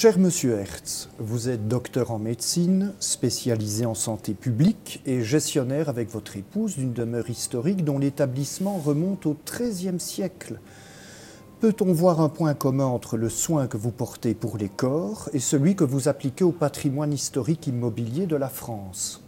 Cher 0.00 0.16
Monsieur 0.16 0.52
Hertz, 0.52 1.08
vous 1.18 1.48
êtes 1.48 1.66
docteur 1.66 2.12
en 2.12 2.20
médecine, 2.20 2.94
spécialisé 3.00 3.84
en 3.84 3.94
santé 3.94 4.32
publique 4.32 5.02
et 5.06 5.24
gestionnaire 5.24 5.88
avec 5.88 6.08
votre 6.08 6.36
épouse 6.36 6.76
d'une 6.76 6.92
demeure 6.92 7.28
historique 7.28 7.82
dont 7.82 7.98
l'établissement 7.98 8.78
remonte 8.78 9.26
au 9.26 9.36
XIIIe 9.44 9.98
siècle. 9.98 10.60
Peut-on 11.58 11.92
voir 11.92 12.20
un 12.20 12.28
point 12.28 12.54
commun 12.54 12.84
entre 12.84 13.16
le 13.16 13.28
soin 13.28 13.66
que 13.66 13.76
vous 13.76 13.90
portez 13.90 14.34
pour 14.34 14.56
les 14.56 14.68
corps 14.68 15.30
et 15.32 15.40
celui 15.40 15.74
que 15.74 15.82
vous 15.82 16.06
appliquez 16.06 16.44
au 16.44 16.52
patrimoine 16.52 17.12
historique 17.12 17.66
immobilier 17.66 18.26
de 18.26 18.36
la 18.36 18.48
France? 18.48 19.20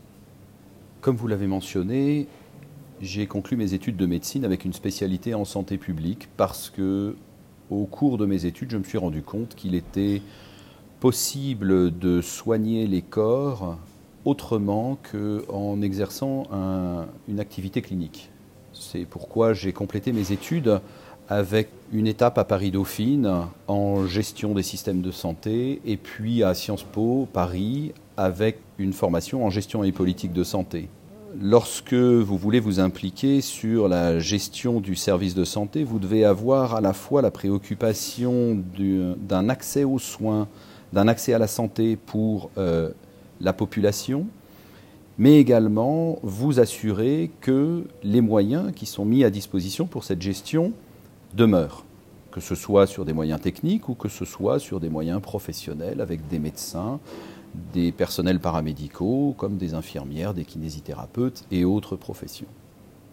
Comme 1.00 1.16
vous 1.16 1.26
l'avez 1.26 1.48
mentionné, 1.48 2.28
j'ai 3.00 3.26
conclu 3.26 3.56
mes 3.56 3.74
études 3.74 3.96
de 3.96 4.06
médecine 4.06 4.44
avec 4.44 4.64
une 4.64 4.72
spécialité 4.72 5.34
en 5.34 5.44
santé 5.44 5.78
publique 5.78 6.28
parce 6.36 6.70
que 6.70 7.16
au 7.70 7.86
cours 7.86 8.18
de 8.18 8.26
mes 8.26 8.46
études, 8.46 8.70
je 8.70 8.76
me 8.76 8.84
suis 8.84 8.98
rendu 8.98 9.22
compte 9.22 9.56
qu'il 9.56 9.74
était 9.74 10.22
possible 11.00 11.98
de 11.98 12.20
soigner 12.20 12.86
les 12.86 13.02
corps 13.02 13.78
autrement 14.24 14.98
qu'en 15.10 15.80
exerçant 15.80 16.44
une 17.26 17.40
activité 17.40 17.80
clinique. 17.80 18.30
C'est 18.72 19.06
pourquoi 19.06 19.54
j'ai 19.54 19.72
complété 19.72 20.12
mes 20.12 20.30
études 20.30 20.80
avec 21.28 21.68
une 21.92 22.06
étape 22.06 22.38
à 22.38 22.44
Paris-Dauphine 22.44 23.46
en 23.66 24.06
gestion 24.06 24.52
des 24.52 24.62
systèmes 24.62 25.00
de 25.00 25.10
santé 25.10 25.80
et 25.86 25.96
puis 25.96 26.42
à 26.42 26.54
Sciences 26.54 26.82
Po 26.82 27.28
Paris 27.32 27.92
avec 28.16 28.58
une 28.78 28.92
formation 28.92 29.44
en 29.46 29.50
gestion 29.50 29.84
et 29.84 29.92
politique 29.92 30.32
de 30.32 30.44
santé. 30.44 30.88
Lorsque 31.40 31.94
vous 31.94 32.36
voulez 32.36 32.58
vous 32.58 32.80
impliquer 32.80 33.40
sur 33.40 33.88
la 33.88 34.18
gestion 34.18 34.80
du 34.80 34.96
service 34.96 35.34
de 35.34 35.44
santé, 35.44 35.84
vous 35.84 36.00
devez 36.00 36.24
avoir 36.24 36.74
à 36.74 36.80
la 36.80 36.92
fois 36.92 37.22
la 37.22 37.30
préoccupation 37.30 38.60
d'un 38.76 39.48
accès 39.48 39.84
aux 39.84 40.00
soins 40.00 40.48
d'un 40.92 41.08
accès 41.08 41.32
à 41.32 41.38
la 41.38 41.46
santé 41.46 41.96
pour 41.96 42.50
euh, 42.58 42.90
la 43.40 43.52
population, 43.52 44.26
mais 45.18 45.38
également 45.38 46.18
vous 46.22 46.60
assurer 46.60 47.30
que 47.40 47.84
les 48.02 48.20
moyens 48.20 48.72
qui 48.74 48.86
sont 48.86 49.04
mis 49.04 49.24
à 49.24 49.30
disposition 49.30 49.86
pour 49.86 50.04
cette 50.04 50.22
gestion 50.22 50.72
demeurent, 51.34 51.84
que 52.32 52.40
ce 52.40 52.54
soit 52.54 52.86
sur 52.86 53.04
des 53.04 53.12
moyens 53.12 53.40
techniques 53.40 53.88
ou 53.88 53.94
que 53.94 54.08
ce 54.08 54.24
soit 54.24 54.58
sur 54.58 54.80
des 54.80 54.88
moyens 54.88 55.20
professionnels 55.20 56.00
avec 56.00 56.26
des 56.28 56.38
médecins, 56.38 57.00
des 57.72 57.92
personnels 57.92 58.40
paramédicaux 58.40 59.34
comme 59.36 59.56
des 59.56 59.74
infirmières, 59.74 60.34
des 60.34 60.44
kinésithérapeutes 60.44 61.44
et 61.50 61.64
autres 61.64 61.96
professions. 61.96 62.46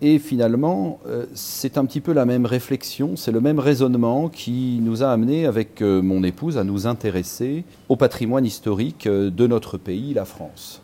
Et 0.01 0.19
finalement, 0.19 0.99
euh, 1.07 1.25
c'est 1.33 1.77
un 1.77 1.85
petit 1.85 2.01
peu 2.01 2.13
la 2.13 2.25
même 2.25 2.45
réflexion, 2.45 3.15
c'est 3.15 3.31
le 3.31 3.41
même 3.41 3.57
raisonnement 3.57 4.29
qui 4.29 4.79
nous 4.83 5.01
a 5.01 5.09
amené 5.09 5.47
avec 5.47 5.81
euh, 5.81 6.03
mon 6.03 6.23
épouse 6.23 6.59
à 6.59 6.63
nous 6.63 6.85
intéresser 6.85 7.63
au 7.89 7.95
patrimoine 7.95 8.45
historique 8.45 9.07
euh, 9.07 9.31
de 9.31 9.47
notre 9.47 9.79
pays, 9.79 10.13
la 10.13 10.25
France. 10.25 10.81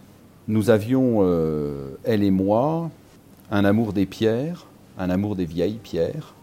Nous 0.47 0.72
avions, 0.72 1.25
elle 2.03 2.22
et 2.22 2.30
moi, 2.30 2.92
un 3.50 3.64
amour 3.64 3.94
des 3.94 4.05
pierres, 4.05 4.66
un 5.00 5.09
amour 5.09 5.38
des 5.38 5.45
vieilles 5.45 5.80
pierres. 5.81 6.33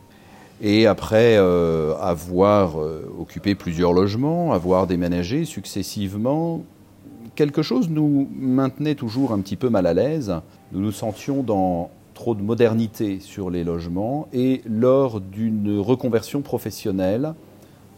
Et 0.62 0.86
après 0.86 1.36
avoir 1.36 2.78
occupé 3.18 3.55
plusieurs 3.55 3.92
logements, 3.92 4.55
avoir 4.55 4.86
déménagé 4.86 5.44
successivement, 5.44 6.64
quelque 7.34 7.60
chose 7.60 7.90
nous 7.90 8.27
maintenait 8.34 8.94
toujours 8.94 9.32
un 9.32 9.40
petit 9.40 9.56
peu 9.56 9.68
mal 9.68 9.84
à 9.84 9.92
l'aise. 9.92 10.34
Nous 10.72 10.80
nous 10.80 10.92
sentions 10.92 11.42
dans 11.42 11.90
trop 12.20 12.34
de 12.34 12.42
modernité 12.42 13.18
sur 13.18 13.48
les 13.48 13.64
logements 13.64 14.28
et 14.34 14.60
lors 14.66 15.22
d'une 15.22 15.78
reconversion 15.78 16.42
professionnelle, 16.42 17.33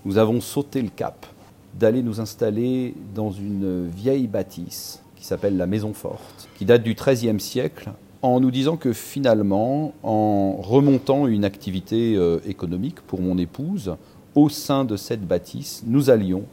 nous 0.05 0.17
avons 0.17 0.41
sauté 0.41 0.81
le 0.81 0.91
cap 0.91 1.27
d'aller 1.75 2.05
nous 2.05 2.21
installer 2.21 2.95
dans 3.17 3.33
une 3.33 3.89
vieille 3.89 4.29
bâtisse 4.29 5.03
qui 5.17 5.25
s'appelle 5.25 5.57
la 5.57 5.67
Maison 5.67 5.93
Forte, 5.93 6.49
qui 6.57 6.65
date 6.65 6.85
du 6.85 6.95
XIIIe 6.95 7.41
siècle, 7.41 7.91
en 8.23 8.39
nous 8.39 8.53
disant 8.53 8.77
que 8.77 8.93
finalement, 8.93 9.93
en 10.05 10.53
remontant 10.53 11.27
une 11.27 11.45
activité 11.45 12.15
euh, 12.15 12.39
économique 12.47 13.01
pour 13.01 13.21
mon 13.21 13.37
épouse, 13.39 13.97
au 14.37 14.49
sein 14.49 14.85
de 14.85 14.97
cette 14.97 15.27
bâtisse, 15.27 15.83
nous 15.85 16.11
allions, 16.11 16.45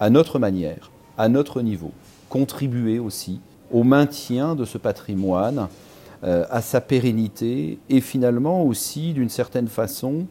à 0.00 0.10
notre 0.10 0.40
manière, 0.40 0.90
à 1.16 1.28
notre 1.28 1.62
niveau, 1.62 1.92
contribuer 2.28 2.98
aussi 2.98 3.38
au 3.70 3.84
maintien 3.84 4.56
de 4.56 4.64
ce 4.64 4.76
patrimoine 4.76 5.68
euh, 6.24 6.44
à 6.50 6.62
sa 6.62 6.80
pérennité 6.80 7.80
et 7.90 8.00
finalement 8.00 8.62
aussi 8.62 9.12
d'une 9.12 9.28
certaine 9.28 9.66
façon 9.66 10.26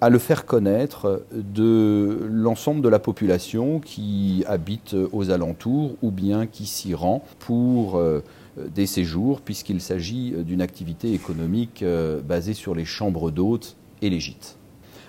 à 0.00 0.08
le 0.08 0.20
faire 0.20 0.46
connaître 0.46 1.24
de 1.32 2.28
l'ensemble 2.30 2.80
de 2.80 2.88
la 2.88 3.00
population 3.00 3.80
qui 3.80 4.44
habite 4.46 4.94
aux 5.10 5.30
alentours 5.30 5.96
ou 6.00 6.12
bien 6.12 6.46
qui 6.46 6.64
s'y 6.64 6.94
rend 6.94 7.24
pour 7.40 7.96
euh, 7.96 8.22
des 8.56 8.86
séjours 8.86 9.40
puisqu'il 9.40 9.80
s'agit 9.80 10.30
d'une 10.44 10.62
activité 10.62 11.12
économique 11.12 11.82
euh, 11.82 12.20
basée 12.20 12.54
sur 12.54 12.76
les 12.76 12.84
chambres 12.84 13.32
d'hôtes 13.32 13.74
et 14.02 14.10
les 14.10 14.20
gîtes. 14.20 14.56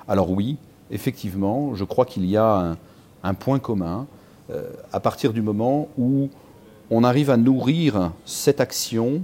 Alors 0.07 0.31
oui, 0.31 0.57
effectivement, 0.89 1.75
je 1.75 1.83
crois 1.83 2.05
qu'il 2.05 2.25
y 2.25 2.37
a 2.37 2.75
un, 3.21 3.33
point 3.35 3.59
commun 3.59 4.07
à 4.91 4.99
partir 4.99 5.31
du 5.31 5.43
moment 5.43 5.89
où 5.95 6.29
on 6.89 7.03
arrive 7.03 7.29
à 7.29 7.37
nourrir 7.37 8.13
cette 8.25 8.61
action 8.61 9.21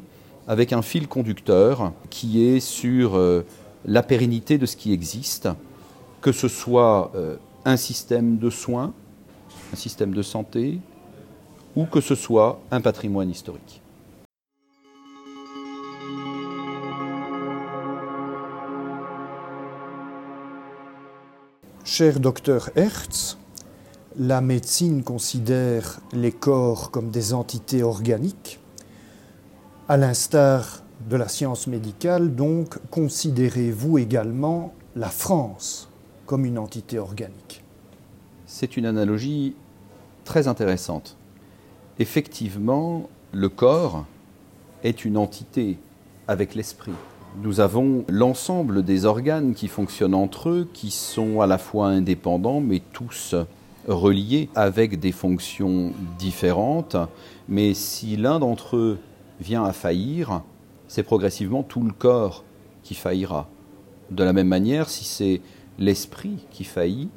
avec 0.48 0.74
un 0.74 0.82
fil 0.82 1.08
conducteur 1.08 1.94
qui 2.10 2.46
est 2.46 2.60
sur 2.60 3.16
euh, 3.16 3.46
la 3.86 4.04
pérennité 4.04 4.58
de 4.58 4.66
ce 4.66 4.76
qui 4.76 4.94
existe, 4.94 5.50
que 6.22 6.32
ce 6.32 6.48
soit 6.48 7.12
euh, 7.16 7.38
un 7.66 7.78
système 7.78 8.38
de 8.38 8.50
soins, 8.50 8.94
un 9.72 9.76
système 9.76 10.14
de 10.14 10.22
santé, 10.22 10.80
ou 11.76 11.86
que 11.86 12.02
ce 12.02 12.16
soit 12.16 12.60
un 12.72 12.82
patrimoine 12.82 13.30
historique. 13.30 13.82
Cher 21.86 22.20
docteur 22.20 22.70
Hertz, 22.76 23.38
la 24.18 24.42
médecine 24.42 25.04
considère 25.04 26.00
les 26.12 26.32
corps 26.32 26.92
comme 26.92 27.10
des 27.10 27.34
entités 27.34 27.84
organiques 27.84 28.60
à 29.90 29.98
l'instar 29.98 30.84
de 31.10 31.18
la 31.18 31.28
science 31.28 31.68
médicale, 31.68 32.36
donc, 32.36 32.78
considérez-vous 32.90 33.98
également 33.98 34.74
la 34.96 35.10
France 35.10 35.90
comme 36.26 36.46
une 36.46 36.58
entité 36.58 37.00
organique? 37.00 37.64
C'est 38.46 38.78
une 38.78 38.86
analogie 38.86 39.56
très 40.24 40.48
intéressante. 40.48 41.18
Effectivement, 42.00 43.10
le 43.34 43.50
corps 43.50 44.06
est 44.84 45.04
une 45.04 45.18
entité 45.18 45.78
avec 46.28 46.56
l'esprit. 46.56 46.94
Nous 47.42 47.60
avons 47.60 48.06
l'ensemble 48.08 48.84
des 48.84 49.06
organes 49.06 49.54
qui 49.54 49.68
fonctionnent 49.68 50.14
entre 50.14 50.50
eux, 50.50 50.70
qui 50.72 50.92
sont 50.92 51.42
à 51.42 51.48
la 51.48 51.58
fois 51.58 51.88
indépendants, 51.88 52.62
mais 52.62 52.82
tous 52.94 53.36
reliés 53.88 54.50
avec 54.56 55.00
des 55.00 55.12
fonctions 55.12 55.92
différentes. 56.18 56.96
Mais 57.50 57.74
si 57.74 58.16
l'un 58.16 58.40
d'entre 58.40 58.78
eux 58.78 59.00
vient 59.44 59.66
à 59.66 59.74
faillir, 59.74 60.42
c'est 60.88 61.04
progressivement 61.04 61.62
tout 61.62 61.84
le 61.84 61.92
corps 61.92 62.44
qui 62.84 62.96
faillira. 62.96 63.48
De 64.10 64.24
la 64.24 64.34
même 64.34 64.48
manière, 64.48 64.90
si 64.90 65.04
c'est 65.04 65.42
l'esprit 65.78 66.46
qui 66.50 66.64
faillit, 66.64 67.10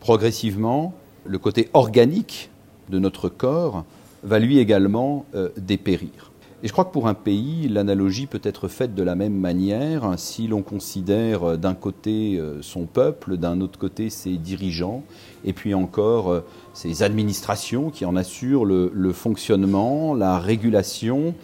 progressivement, 0.00 0.94
le 1.24 1.38
côté 1.38 1.70
organique 1.72 2.50
de 2.90 2.98
notre 2.98 3.28
corps 3.28 3.84
va 4.22 4.38
lui 4.38 4.58
également 4.58 5.24
euh, 5.34 5.48
dépérir. 5.56 6.32
Et 6.64 6.66
je 6.66 6.72
crois 6.72 6.86
que 6.86 6.92
pour 6.92 7.06
un 7.06 7.14
pays, 7.14 7.68
l'analogie 7.68 8.26
peut 8.26 8.40
être 8.42 8.66
faite 8.66 8.96
de 8.96 9.02
la 9.04 9.14
même 9.14 9.36
manière 9.36 10.14
si 10.16 10.48
l'on 10.48 10.62
considère 10.62 11.44
euh, 11.44 11.56
d'un 11.56 11.74
côté 11.74 12.38
euh, 12.38 12.62
son 12.62 12.86
peuple, 12.86 13.36
d'un 13.36 13.60
autre 13.60 13.78
côté 13.78 14.10
ses 14.10 14.38
dirigeants, 14.38 15.04
et 15.44 15.52
puis 15.52 15.74
encore 15.74 16.42
ses 16.72 17.02
administrations 17.02 17.90
qui 17.90 18.04
en 18.06 18.16
assurent 18.16 18.64
le 18.64 19.12
fonctionnement, 19.12 20.14
la 20.14 20.38
régulation 20.38 21.34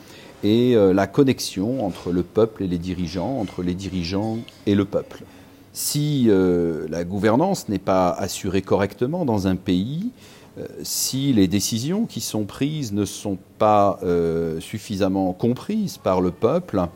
et 0.43 0.75
euh, 0.75 0.93
la 0.93 1.07
connexion 1.07 1.85
entre 1.85 2.13
le 2.13 2.23
peuple 2.23 2.63
et 2.63 2.67
les 2.67 2.79
dirigeants, 2.79 3.39
entre 3.39 3.63
les 3.63 3.75
dirigeants 3.75 4.39
et 4.67 4.75
le 4.75 4.85
peuple. 4.85 5.23
Si 5.73 6.27
euh, 6.29 6.87
la 6.89 7.05
gouvernance 7.05 7.69
n'est 7.69 7.79
pas 7.79 8.11
assurée 8.11 8.63
correctement 8.63 9.25
dans 9.25 9.47
un 9.47 9.57
pays, 9.57 10.11
euh, 10.11 10.40
si 10.83 11.33
les 11.33 11.49
décisions 11.49 12.07
qui 12.07 12.21
sont 12.21 12.45
prises 12.45 12.93
ne 12.93 13.05
sont 13.05 13.39
pas 13.59 13.99
suffisamment 14.61 15.33
comprises 15.33 15.99
par 15.99 16.21
le 16.21 16.31
peuple, 16.31 16.87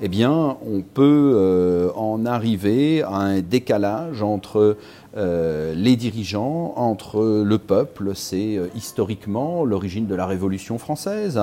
eh 0.00 0.08
bien, 0.08 0.56
on 0.64 0.82
peut 0.82 1.90
en 1.96 2.24
arriver 2.26 3.02
à 3.02 3.16
un 3.16 3.40
décalage 3.40 4.22
entre 4.22 4.76
euh, 5.16 5.74
les 5.74 5.96
dirigeants, 5.96 6.74
entre 6.76 7.42
le 7.44 7.58
peuple, 7.58 8.12
c'est 8.14 8.56
euh, 8.56 8.68
historiquement 8.76 9.64
l'origine 9.64 10.06
de 10.06 10.14
la 10.14 10.26
Révolution 10.26 10.78
française, 10.78 11.40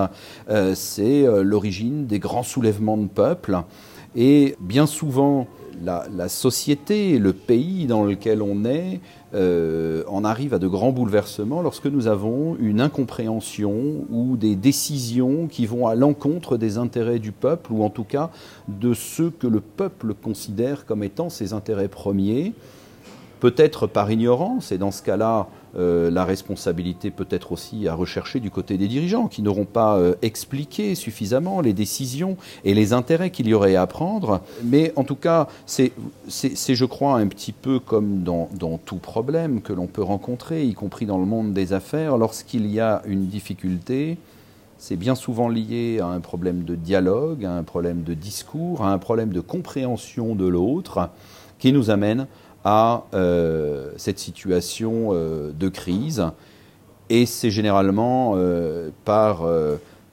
euh, 0.50 0.76
c'est 0.76 1.26
l'origine 1.44 2.06
des 2.06 2.20
grands 2.20 2.44
soulèvements 2.44 2.98
de 2.98 3.08
peuple, 3.08 3.58
et 4.16 4.56
bien 4.60 4.86
souvent 4.86 5.48
la, 5.84 6.30
société, 6.30 7.20
le 7.20 7.34
pays 7.34 7.86
dans 7.86 8.04
lequel 8.04 8.42
on 8.42 8.66
est, 8.66 9.00
euh, 9.34 10.04
en 10.08 10.24
arrive 10.24 10.54
à 10.54 10.60
de 10.60 10.68
grands 10.68 10.92
bouleversements 10.92 11.62
lorsque 11.62 11.88
nous 11.88 12.08
avons 12.08 12.56
une 12.60 12.80
incompréhension 12.80 14.06
ou 14.10 14.38
des 14.38 14.56
décisions 14.56 15.48
qui 15.48 15.66
vont 15.66 15.88
à 15.88 15.96
l'encontre 15.96 16.58
des 16.58 16.78
intérêts 16.78 17.20
du 17.20 17.32
peuple, 17.32 17.74
ou 17.74 17.84
en 17.84 17.90
tout 17.90 18.04
cas 18.04 18.32
de 18.68 18.94
ceux 18.94 19.30
que 19.30 19.48
le 19.48 19.62
peuple 19.62 20.14
considère 20.14 20.86
comme 20.86 21.04
étant 21.04 21.30
ses 21.30 21.54
intérêts 21.54 21.90
premiers, 21.90 22.54
peut-être 23.40 23.88
par 23.88 24.12
ignorance, 24.12 24.72
et 24.72 24.78
dans 24.78 24.92
ce 24.92 25.04
cas-là, 25.04 25.48
euh, 25.78 26.10
la 26.10 26.26
responsabilité 26.26 27.12
peut 27.12 27.28
être 27.30 27.52
aussi 27.52 27.88
à 27.88 27.94
rechercher 27.94 28.40
du 28.40 28.50
côté 28.50 28.78
des 28.78 28.88
dirigeants 28.88 29.28
qui 29.28 29.42
n'auront 29.42 29.66
pas 29.66 29.98
euh, 29.98 30.16
expliqué 30.22 30.96
suffisamment 30.96 31.62
les 31.62 31.74
décisions 31.74 32.38
et 32.64 32.74
les 32.74 32.94
intérêts 32.94 33.30
qu'il 33.30 33.48
y 33.48 33.54
aurait 33.54 33.76
à 33.76 33.86
prendre. 33.88 34.42
Mais 34.64 34.94
en 34.96 35.04
tout 35.04 35.16
cas, 35.16 35.48
c'est, 35.66 35.92
je 36.30 36.86
crois, 36.86 37.18
un 37.18 37.28
petit 37.28 37.52
peu 37.52 37.80
comme 37.80 38.24
dans 38.24 38.80
tout 38.86 38.98
problème 38.98 39.62
que 39.62 39.74
l'on 39.74 39.88
peut 39.88 40.04
rencontrer, 40.04 40.66
y 40.66 40.74
compris 40.74 41.06
dans 41.06 41.18
le 41.18 41.26
monde 41.26 41.54
des 41.54 41.74
affaires, 41.74 42.18
lorsqu'il 42.18 42.68
y 42.68 42.80
a 42.80 43.02
une 43.06 43.28
difficulté. 43.28 44.18
C'est 44.78 44.98
bien 44.98 45.16
souvent 45.16 45.48
lié 45.48 46.00
à 46.02 46.08
un 46.08 46.20
problème 46.20 46.64
de 46.64 46.76
dialogue, 46.76 47.46
à 47.46 47.52
un 47.52 47.64
problème 47.64 48.04
de 48.04 48.14
discours, 48.14 48.84
à 48.84 48.92
un 48.92 48.98
problème 48.98 49.32
de 49.32 49.40
compréhension 49.40 50.36
de 50.36 50.46
l'autre 50.46 51.10
qui 51.60 51.72
nous 51.72 51.90
amène 51.90 52.28
à 52.66 53.04
euh, 53.14 53.92
cette 53.96 54.18
situation 54.18 55.10
euh, 55.12 55.52
de 55.52 55.70
crise. 55.70 56.26
Et 57.12 57.28
c'est 57.28 57.52
généralement 57.52 58.34
euh, 58.36 58.90
par 59.06 59.44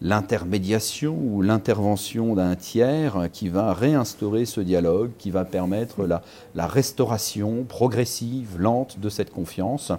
l'intermédiation 0.02 1.16
ou 1.16 1.40
l'intervention 1.40 2.34
d'un 2.34 2.54
tiers 2.54 3.28
qui 3.32 3.48
va 3.48 3.72
réinstaurer 3.72 4.44
ce 4.44 4.60
dialogue, 4.60 5.10
qui 5.16 5.30
va 5.30 5.46
permettre 5.46 6.06
la, 6.54 6.66
restauration 6.66 7.64
progressive, 7.66 8.56
lente 8.58 9.00
de 9.00 9.08
cette 9.08 9.30
confiance 9.30 9.90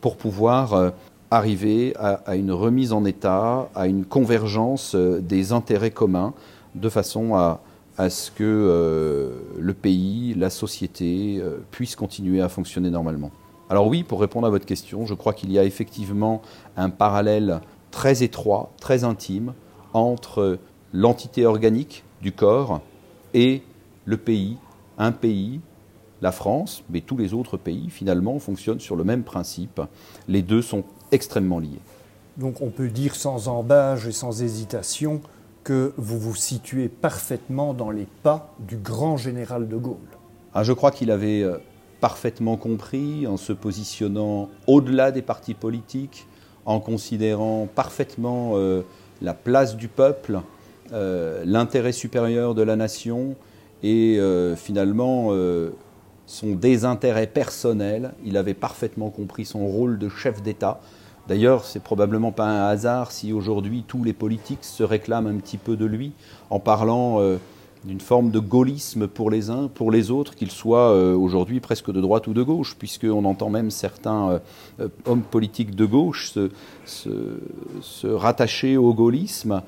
pour 0.00 0.16
pouvoir 0.16 0.92
arriver 1.32 1.94
à, 1.98 2.20
à, 2.26 2.36
une 2.36 2.52
remise 2.52 2.92
en 2.92 3.04
état, 3.04 3.68
à 3.74 3.88
une 3.88 4.04
convergence 4.04 4.94
des 4.94 5.52
intérêts 5.52 5.90
communs, 5.90 6.32
de 6.76 6.88
façon 6.88 7.34
à, 7.34 7.60
à 7.98 8.10
ce 8.10 8.30
que 8.30 8.44
euh, 8.44 9.30
le 9.58 9.74
pays, 9.74 10.34
la 10.34 10.50
société 10.50 11.38
euh, 11.40 11.58
puisse 11.70 11.96
continuer 11.96 12.40
à 12.40 12.48
fonctionner 12.48 12.90
normalement. 12.90 13.30
Alors 13.70 13.88
oui, 13.88 14.04
pour 14.04 14.20
répondre 14.20 14.46
à 14.46 14.50
votre 14.50 14.66
question, 14.66 15.06
je 15.06 15.14
crois 15.14 15.32
qu'il 15.32 15.50
y 15.50 15.58
a 15.58 15.64
effectivement 15.64 16.42
un 16.76 16.90
parallèle 16.90 17.60
très 17.90 18.22
étroit, 18.22 18.70
très 18.80 19.04
intime 19.04 19.54
entre 19.92 20.58
l'entité 20.92 21.46
organique 21.46 22.04
du 22.22 22.32
corps 22.32 22.80
et 23.34 23.62
le 24.04 24.16
pays, 24.16 24.56
un 24.98 25.12
pays, 25.12 25.60
la 26.22 26.32
France, 26.32 26.84
mais 26.90 27.00
tous 27.00 27.16
les 27.16 27.34
autres 27.34 27.56
pays 27.56 27.90
finalement 27.90 28.38
fonctionnent 28.38 28.80
sur 28.80 28.96
le 28.96 29.04
même 29.04 29.22
principe. 29.22 29.80
Les 30.28 30.42
deux 30.42 30.62
sont 30.62 30.84
extrêmement 31.12 31.58
liés. 31.58 31.80
Donc 32.36 32.60
on 32.60 32.70
peut 32.70 32.88
dire 32.88 33.14
sans 33.14 33.48
embâge 33.48 34.06
et 34.06 34.12
sans 34.12 34.42
hésitation 34.42 35.20
que 35.66 35.92
vous 35.96 36.20
vous 36.20 36.36
situez 36.36 36.88
parfaitement 36.88 37.74
dans 37.74 37.90
les 37.90 38.06
pas 38.22 38.54
du 38.60 38.76
grand 38.76 39.16
général 39.16 39.66
de 39.66 39.76
Gaulle. 39.76 39.96
Ah, 40.54 40.62
je 40.62 40.72
crois 40.72 40.92
qu'il 40.92 41.10
avait 41.10 41.42
euh, 41.42 41.58
parfaitement 42.00 42.56
compris 42.56 43.26
en 43.26 43.36
se 43.36 43.52
positionnant 43.52 44.48
au-delà 44.68 45.10
des 45.10 45.22
partis 45.22 45.54
politiques, 45.54 46.28
en 46.66 46.78
considérant 46.78 47.66
parfaitement 47.66 48.52
euh, 48.54 48.82
la 49.20 49.34
place 49.34 49.76
du 49.76 49.88
peuple, 49.88 50.38
euh, 50.92 51.42
l'intérêt 51.44 51.90
supérieur 51.90 52.54
de 52.54 52.62
la 52.62 52.76
nation 52.76 53.34
et 53.82 54.20
finalement 54.56 55.32
son 56.26 56.54
désintérêt 56.54 57.26
personnel. 57.26 58.14
Il 58.24 58.36
avait 58.36 58.54
parfaitement 58.54 59.10
compris 59.10 59.44
son 59.44 59.66
rôle 59.66 59.98
de 59.98 60.08
chef 60.08 60.42
d'État 60.42 60.80
D'ailleurs, 61.28 61.64
c'est 61.64 61.82
probablement 61.82 62.30
pas 62.30 62.46
un 62.46 62.68
hasard 62.68 63.10
si 63.10 63.32
aujourd'hui 63.32 63.84
tous 63.86 64.04
les 64.04 64.12
politiques 64.12 64.62
se 64.64 64.84
réclament 64.84 65.26
un 65.26 65.36
petit 65.36 65.58
peu 65.58 65.76
de 65.76 65.84
lui 65.84 66.12
en 66.50 66.60
parlant 66.60 67.20
euh, 67.20 67.38
d'une 67.84 68.00
forme 68.00 68.30
de 68.30 68.38
gaullisme 68.38 69.08
pour 69.08 69.30
les 69.30 69.50
uns, 69.50 69.66
pour 69.66 69.90
les 69.90 70.12
autres, 70.12 70.36
qu'ils 70.36 70.52
soient 70.52 70.92
euh, 70.92 71.16
aujourd'hui 71.16 71.58
presque 71.58 71.90
de 71.90 72.00
droite 72.00 72.28
ou 72.28 72.32
de 72.32 72.44
gauche, 72.44 72.76
puisqu'on 72.78 73.24
entend 73.24 73.50
même 73.50 73.72
certains 73.72 74.40
euh, 74.78 74.88
hommes 75.04 75.22
politiques 75.22 75.74
de 75.74 75.84
gauche 75.84 76.32
se, 76.84 78.06
rattacher 78.06 78.76
au 78.76 78.94
gaullisme. 78.94 79.62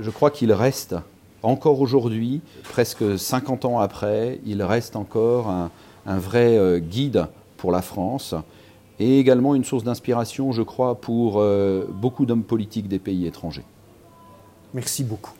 je 0.00 0.10
crois 0.10 0.30
qu'il 0.30 0.52
reste 0.52 0.94
encore 1.42 1.80
aujourd'hui, 1.80 2.40
presque 2.70 3.18
50 3.18 3.66
ans 3.66 3.80
après, 3.80 4.40
il 4.46 4.62
reste 4.62 4.96
encore 4.96 5.50
un 5.50 6.18
vrai 6.18 6.80
guide 6.80 7.26
pour 7.58 7.72
la 7.72 7.82
France 7.82 8.34
et 9.02 9.18
également 9.18 9.56
une 9.56 9.64
source 9.64 9.82
d'inspiration, 9.82 10.52
je 10.52 10.62
crois, 10.62 10.94
pour 10.94 11.40
euh, 11.40 11.84
beaucoup 11.90 12.24
d'hommes 12.24 12.44
politiques 12.44 12.86
des 12.86 13.00
pays 13.00 13.26
étrangers. 13.26 13.64
Merci 14.74 15.02
beaucoup. 15.02 15.32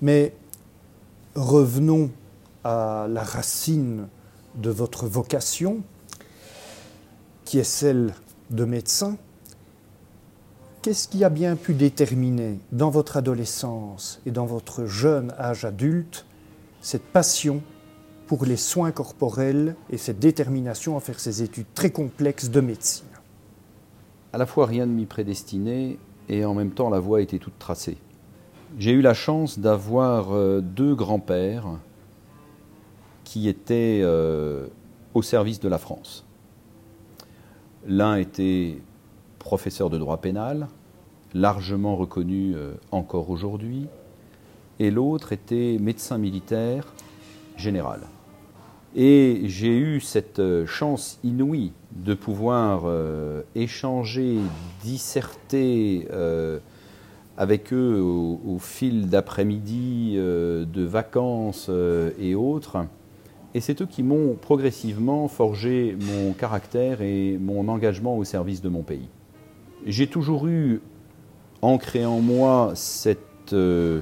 Mais 0.00 0.32
revenons 1.34 2.10
à 2.62 3.06
la 3.08 3.24
racine 3.24 4.06
de 4.54 4.70
votre 4.70 5.06
vocation, 5.06 5.82
qui 7.44 7.58
est 7.58 7.64
celle 7.64 8.14
de 8.50 8.64
médecin. 8.64 9.16
Qu'est-ce 10.82 11.06
qui 11.06 11.22
a 11.22 11.30
bien 11.30 11.54
pu 11.54 11.74
déterminer 11.74 12.58
dans 12.72 12.90
votre 12.90 13.16
adolescence 13.16 14.20
et 14.26 14.32
dans 14.32 14.46
votre 14.46 14.84
jeune 14.86 15.32
âge 15.38 15.64
adulte 15.64 16.26
cette 16.80 17.04
passion 17.04 17.62
pour 18.26 18.44
les 18.44 18.56
soins 18.56 18.90
corporels 18.90 19.76
et 19.90 19.96
cette 19.96 20.18
détermination 20.18 20.96
à 20.96 21.00
faire 21.00 21.20
ces 21.20 21.44
études 21.44 21.72
très 21.74 21.90
complexes 21.90 22.50
de 22.50 22.60
médecine? 22.60 23.06
À 24.32 24.38
la 24.38 24.44
fois 24.44 24.66
rien 24.66 24.86
ne 24.86 24.92
m'y 24.92 25.06
prédestinait 25.06 25.98
et 26.28 26.44
en 26.44 26.52
même 26.52 26.72
temps 26.72 26.90
la 26.90 26.98
voie 26.98 27.22
était 27.22 27.38
toute 27.38 27.60
tracée. 27.60 27.98
J'ai 28.76 28.90
eu 28.90 29.02
la 29.02 29.14
chance 29.14 29.60
d'avoir 29.60 30.32
euh, 30.32 30.60
deux 30.60 30.96
grands-pères 30.96 31.78
qui 33.22 33.48
étaient 33.48 34.00
euh, 34.02 34.66
au 35.14 35.22
service 35.22 35.60
de 35.60 35.68
la 35.68 35.78
France. 35.78 36.24
L'un 37.86 38.16
était 38.16 38.78
professeur 39.42 39.90
de 39.90 39.98
droit 39.98 40.18
pénal, 40.18 40.68
largement 41.34 41.96
reconnu 41.96 42.54
euh, 42.54 42.72
encore 42.92 43.28
aujourd'hui, 43.28 43.86
et 44.78 44.90
l'autre 44.90 45.32
était 45.32 45.78
médecin 45.80 46.16
militaire 46.16 46.94
général. 47.56 48.00
Et 48.94 49.42
j'ai 49.44 49.76
eu 49.76 50.00
cette 50.00 50.38
euh, 50.38 50.64
chance 50.66 51.18
inouïe 51.24 51.72
de 51.90 52.14
pouvoir 52.14 52.82
euh, 52.84 53.42
échanger, 53.54 54.38
disserter 54.82 56.08
avec 57.36 57.72
eux 57.72 58.00
au, 58.00 58.58
fil 58.60 59.08
d'après-midi, 59.08 60.16
de 60.16 60.82
vacances 60.84 61.70
et 62.20 62.34
autres. 62.34 62.84
Et 63.54 63.60
c'est 63.60 63.80
eux 63.80 63.86
qui 63.86 64.02
m'ont 64.02 64.34
progressivement 64.34 65.26
forgé 65.28 65.96
mon 65.98 66.34
caractère 66.34 67.00
et 67.00 67.38
mon 67.40 67.68
engagement 67.68 68.16
au 68.16 68.24
service 68.24 68.60
de 68.60 68.68
mon 68.68 68.82
pays 68.82 69.08
j'ai 69.86 70.06
toujours 70.06 70.46
eu 70.46 70.80
ancré 71.60 72.04
en 72.04 72.20
moi 72.20 72.72
cette 72.74 73.52
euh, 73.52 74.00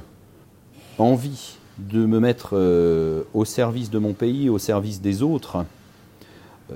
envie 0.98 1.56
de 1.78 2.04
me 2.04 2.20
mettre 2.20 2.50
euh, 2.52 3.22
au 3.32 3.44
service 3.44 3.90
de 3.90 3.98
mon 3.98 4.12
pays, 4.12 4.50
au 4.50 4.58
service 4.58 5.00
des 5.00 5.22
autres. 5.22 5.64
Euh, 6.70 6.74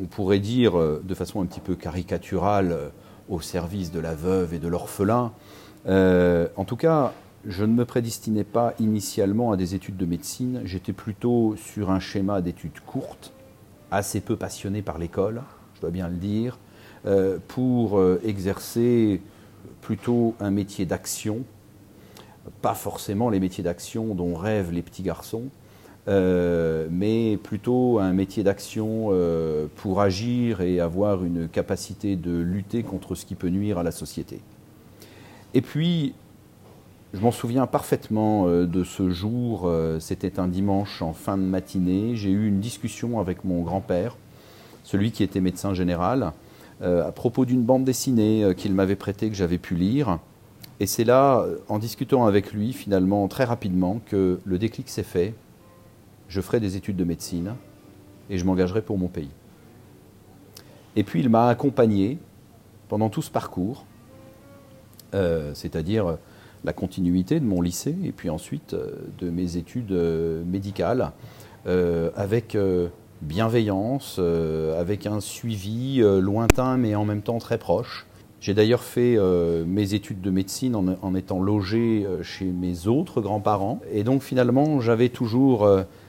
on 0.00 0.04
pourrait 0.04 0.38
dire 0.38 0.74
de 1.02 1.14
façon 1.14 1.40
un 1.40 1.46
petit 1.46 1.60
peu 1.60 1.74
caricaturale 1.74 2.92
au 3.28 3.40
service 3.40 3.90
de 3.90 3.98
la 3.98 4.14
veuve 4.14 4.54
et 4.54 4.58
de 4.58 4.68
l'orphelin. 4.68 5.32
en 5.86 6.64
tout 6.64 6.76
cas, 6.76 7.12
je 7.44 7.64
ne 7.64 7.72
me 7.72 7.84
prédestinais 7.84 8.44
pas 8.44 8.74
initialement 8.78 9.50
à 9.50 9.56
des 9.56 9.74
études 9.74 9.96
de 9.96 10.06
médecine. 10.06 10.60
J'étais 10.64 10.92
plutôt 10.92 11.56
sur 11.56 11.90
un 11.90 11.98
schéma 11.98 12.40
d'études 12.40 12.78
courtes, 12.86 13.32
assez 13.90 14.20
peu 14.20 14.36
passionné 14.36 14.82
par 14.82 14.98
l'école, 14.98 15.42
je 15.74 15.80
dois 15.80 15.90
bien 15.90 16.08
le 16.08 16.16
dire, 16.16 16.58
pour 17.48 17.98
euh, 17.98 18.20
exercer 18.24 19.20
plutôt 19.80 20.34
un 20.40 20.50
métier 20.50 20.86
d'action, 20.86 21.42
pas 22.62 22.74
forcément 22.74 23.30
les 23.30 23.38
métiers 23.38 23.62
d'action 23.62 24.14
dont 24.14 24.34
rêvent 24.34 24.72
les 24.72 24.82
petits 24.82 25.02
garçons, 25.02 25.44
euh, 26.08 26.88
mais 26.90 27.36
plutôt 27.36 28.00
un 28.00 28.12
métier 28.12 28.42
d'action 28.42 29.10
pour 29.76 30.00
agir 30.00 30.60
et 30.60 30.80
avoir 30.80 31.24
une 31.24 31.48
capacité 31.48 32.16
de 32.16 32.36
lutter 32.36 32.82
contre 32.82 33.14
ce 33.14 33.24
qui 33.24 33.36
peut 33.36 33.48
nuire 33.48 33.78
à 33.78 33.82
la 33.84 33.92
société. 33.92 34.40
Et 35.54 35.60
puis, 35.60 36.14
je 37.14 37.20
m'en 37.20 37.30
souviens 37.30 37.66
parfaitement 37.66 38.46
de 38.46 38.84
ce 38.84 39.10
jour, 39.10 39.72
c'était 40.00 40.40
un 40.40 40.48
dimanche 40.48 41.02
en 41.02 41.12
fin 41.12 41.38
de 41.38 41.42
matinée, 41.42 42.16
j'ai 42.16 42.30
eu 42.30 42.48
une 42.48 42.60
discussion 42.60 43.20
avec 43.20 43.44
mon 43.44 43.62
grand-père, 43.62 44.16
celui 44.82 45.12
qui 45.12 45.22
était 45.22 45.40
médecin 45.40 45.72
général, 45.72 46.32
à 46.82 47.10
propos 47.12 47.44
d'une 47.44 47.62
bande 47.62 47.84
dessinée 47.84 48.52
qu'il 48.56 48.74
m'avait 48.74 48.96
prêtée, 48.96 49.28
que 49.30 49.34
j'avais 49.34 49.58
pu 49.58 49.74
lire. 49.74 50.18
Et 50.78 50.86
c'est 50.86 51.04
là, 51.04 51.44
en 51.68 51.78
discutant 51.78 52.26
avec 52.26 52.52
lui, 52.52 52.74
finalement, 52.74 53.26
très 53.28 53.44
rapidement, 53.44 54.00
que 54.04 54.40
le 54.44 54.58
déclic 54.58 54.90
s'est 54.90 55.02
fait. 55.02 55.34
Je 56.28 56.40
ferai 56.40 56.60
des 56.60 56.76
études 56.76 56.96
de 56.96 57.04
médecine 57.04 57.54
et 58.28 58.38
je 58.38 58.44
m'engagerai 58.44 58.82
pour 58.82 58.98
mon 58.98 59.08
pays. 59.08 59.30
Et 60.96 61.04
puis 61.04 61.20
il 61.20 61.28
m'a 61.28 61.48
accompagné 61.48 62.18
pendant 62.88 63.10
tout 63.10 63.22
ce 63.22 63.30
parcours, 63.30 63.84
euh, 65.14 65.52
c'est-à-dire 65.54 66.16
la 66.64 66.72
continuité 66.72 67.38
de 67.38 67.44
mon 67.44 67.60
lycée 67.60 67.94
et 68.02 68.12
puis 68.12 68.30
ensuite 68.30 68.74
euh, 68.74 68.92
de 69.18 69.30
mes 69.30 69.56
études 69.56 69.92
euh, 69.92 70.42
médicales, 70.44 71.12
avec 72.14 72.56
bienveillance, 73.22 74.18
avec 74.78 75.06
un 75.06 75.20
suivi 75.20 76.00
lointain 76.00 76.76
mais 76.76 76.94
en 76.94 77.04
même 77.04 77.22
temps 77.22 77.38
très 77.38 77.58
proche. 77.58 78.06
J'ai 78.40 78.54
d'ailleurs 78.54 78.82
fait 78.82 79.18
mes 79.66 79.94
études 79.94 80.20
de 80.20 80.30
médecine 80.30 80.76
en, 80.76 80.86
en 81.00 81.14
étant 81.14 81.40
logé 81.40 82.06
chez 82.22 82.44
mes 82.44 82.86
autres 82.86 83.20
grands-parents. 83.20 83.80
Et 83.92 84.04
donc 84.04 84.22
finalement, 84.22 84.80
j'avais 84.80 85.08
toujours 85.08 85.68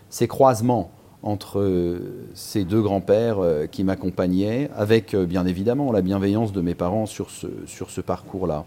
ces 0.09 0.27
croisements 0.27 0.91
entre 1.23 1.59
euh, 1.59 2.27
ces 2.33 2.63
deux 2.63 2.81
grands-pères 2.81 3.39
euh, 3.39 3.65
qui 3.65 3.83
m'accompagnaient, 3.83 4.69
avec 4.75 5.13
euh, 5.13 5.25
bien 5.25 5.45
évidemment 5.45 5.91
la 5.91 6.01
bienveillance 6.01 6.53
de 6.53 6.61
mes 6.61 6.75
parents 6.75 7.05
sur 7.05 7.29
ce, 7.29 7.47
sur 7.65 7.89
ce 7.89 8.01
parcours-là. 8.01 8.65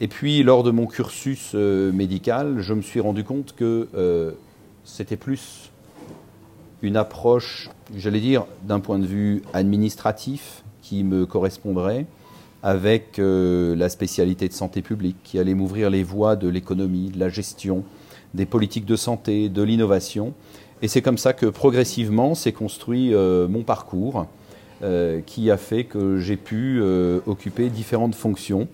Et 0.00 0.08
puis, 0.08 0.42
lors 0.42 0.62
de 0.62 0.70
mon 0.70 0.86
cursus 0.86 1.54
médical, 1.54 2.60
je 2.60 2.74
me 2.74 2.82
suis 2.82 3.00
rendu 3.00 3.24
compte 3.24 3.54
que 3.54 3.88
c'était 4.84 5.16
plus 5.16 5.72
une 6.82 6.96
approche, 6.96 7.70
j'allais 7.96 8.20
dire, 8.20 8.46
d'un 8.62 8.80
point 8.80 8.98
de 8.98 9.06
vue 9.06 9.42
administratif 9.52 10.62
qui 10.82 11.04
me 11.04 11.26
correspondrait, 11.26 12.06
avec 12.62 13.18
la 13.18 13.88
spécialité 13.88 14.48
de 14.48 14.52
santé 14.52 14.82
publique, 14.82 15.16
qui 15.22 15.38
allait 15.38 15.54
m'ouvrir 15.54 15.88
les 15.88 16.02
voies 16.02 16.36
de 16.36 16.48
l'économie, 16.48 17.10
de 17.10 17.18
la 17.20 17.28
gestion, 17.28 17.84
des 18.34 18.46
politiques 18.46 18.86
de 18.86 18.96
santé, 18.96 19.48
de 19.48 19.62
l'innovation, 19.62 20.34
et 20.82 20.88
c'est 20.88 21.02
comme 21.02 21.18
ça 21.18 21.32
que 21.32 21.46
progressivement 21.46 22.34
s'est 22.34 22.52
construit 22.52 23.14
euh, 23.14 23.48
mon 23.48 23.62
parcours, 23.62 24.26
euh, 24.82 25.20
qui 25.24 25.50
a 25.50 25.56
fait 25.56 25.84
que 25.84 26.18
j'ai 26.18 26.36
pu 26.36 26.80
euh, 26.80 27.20
occuper 27.26 27.70
différentes 27.70 28.14
fonctions, 28.14 28.68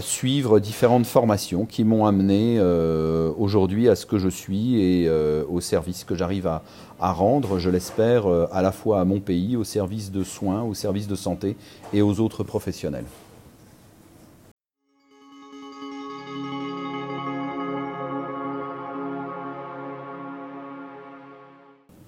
suivre 0.00 0.58
différentes 0.58 1.06
formations 1.06 1.66
qui 1.66 1.84
m'ont 1.84 2.06
amené 2.06 2.60
aujourd'hui 3.38 3.88
à 3.88 3.94
ce 3.94 4.06
que 4.06 4.18
je 4.18 4.28
suis 4.28 4.80
et 4.80 5.10
au 5.10 5.60
service 5.60 6.04
que 6.04 6.14
j'arrive 6.14 6.46
à, 6.46 6.62
à, 7.00 7.12
rendre, 7.12 7.58
je 7.58 7.70
l'espère, 7.70 8.26
à 8.26 8.62
la 8.62 8.72
fois 8.72 9.00
à 9.00 9.04
mon 9.04 9.20
pays, 9.20 9.56
au 9.56 9.64
service 9.64 10.10
de 10.10 10.24
soins, 10.24 10.62
au 10.62 10.74
service 10.74 11.06
de 11.06 11.14
santé 11.14 11.56
et 11.92 12.02
aux 12.02 12.20
autres 12.20 12.44
professionnels. 12.44 13.04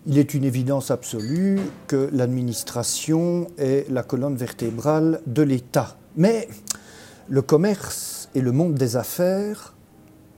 Il 0.07 0.19
est 0.19 0.35
une 0.35 0.45
évidence 0.45 0.91
absolue 0.91 1.59
que 1.87 2.11
l'administration 2.13 3.47
est 3.57 3.91
la 3.91 4.03
colonne 4.03 4.37
vertébrale 4.37 5.23
de 5.27 5.41
l'État. 5.41 5.97
Mais 6.15 6.47
le 7.29 7.43
commerce 7.43 8.29
et 8.35 8.41
le 8.41 8.53
monde 8.53 8.75
des 8.75 8.97
affaires 8.97 9.75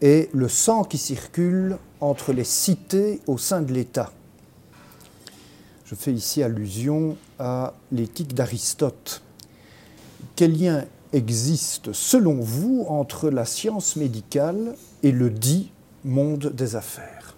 est 0.01 0.33
le 0.35 0.49
sang 0.49 0.85
qui 0.85 0.99
circule 0.99 1.79
entre 2.01 2.33
les 2.33 2.45
cités 2.45 3.21
au 3.27 3.39
sein 3.39 3.63
de 3.63 3.73
l'État. 3.73 4.13
Je 5.85 5.95
fais 5.95 6.13
ici 6.13 6.43
allusion 6.43 7.17
à 7.39 7.75
l'éthique 7.93 8.35
d'Aristote. 8.35 9.23
Quel 10.35 10.59
lien 10.59 10.85
existe 11.13 11.93
selon 11.93 12.35
vous 12.41 12.85
entre 12.89 13.31
la 13.31 13.45
science 13.45 13.97
médicale 13.97 14.75
et 15.03 15.13
le 15.13 15.31
dit 15.31 15.71
monde 16.05 16.53
des 16.55 16.77
affaires? 16.77 17.37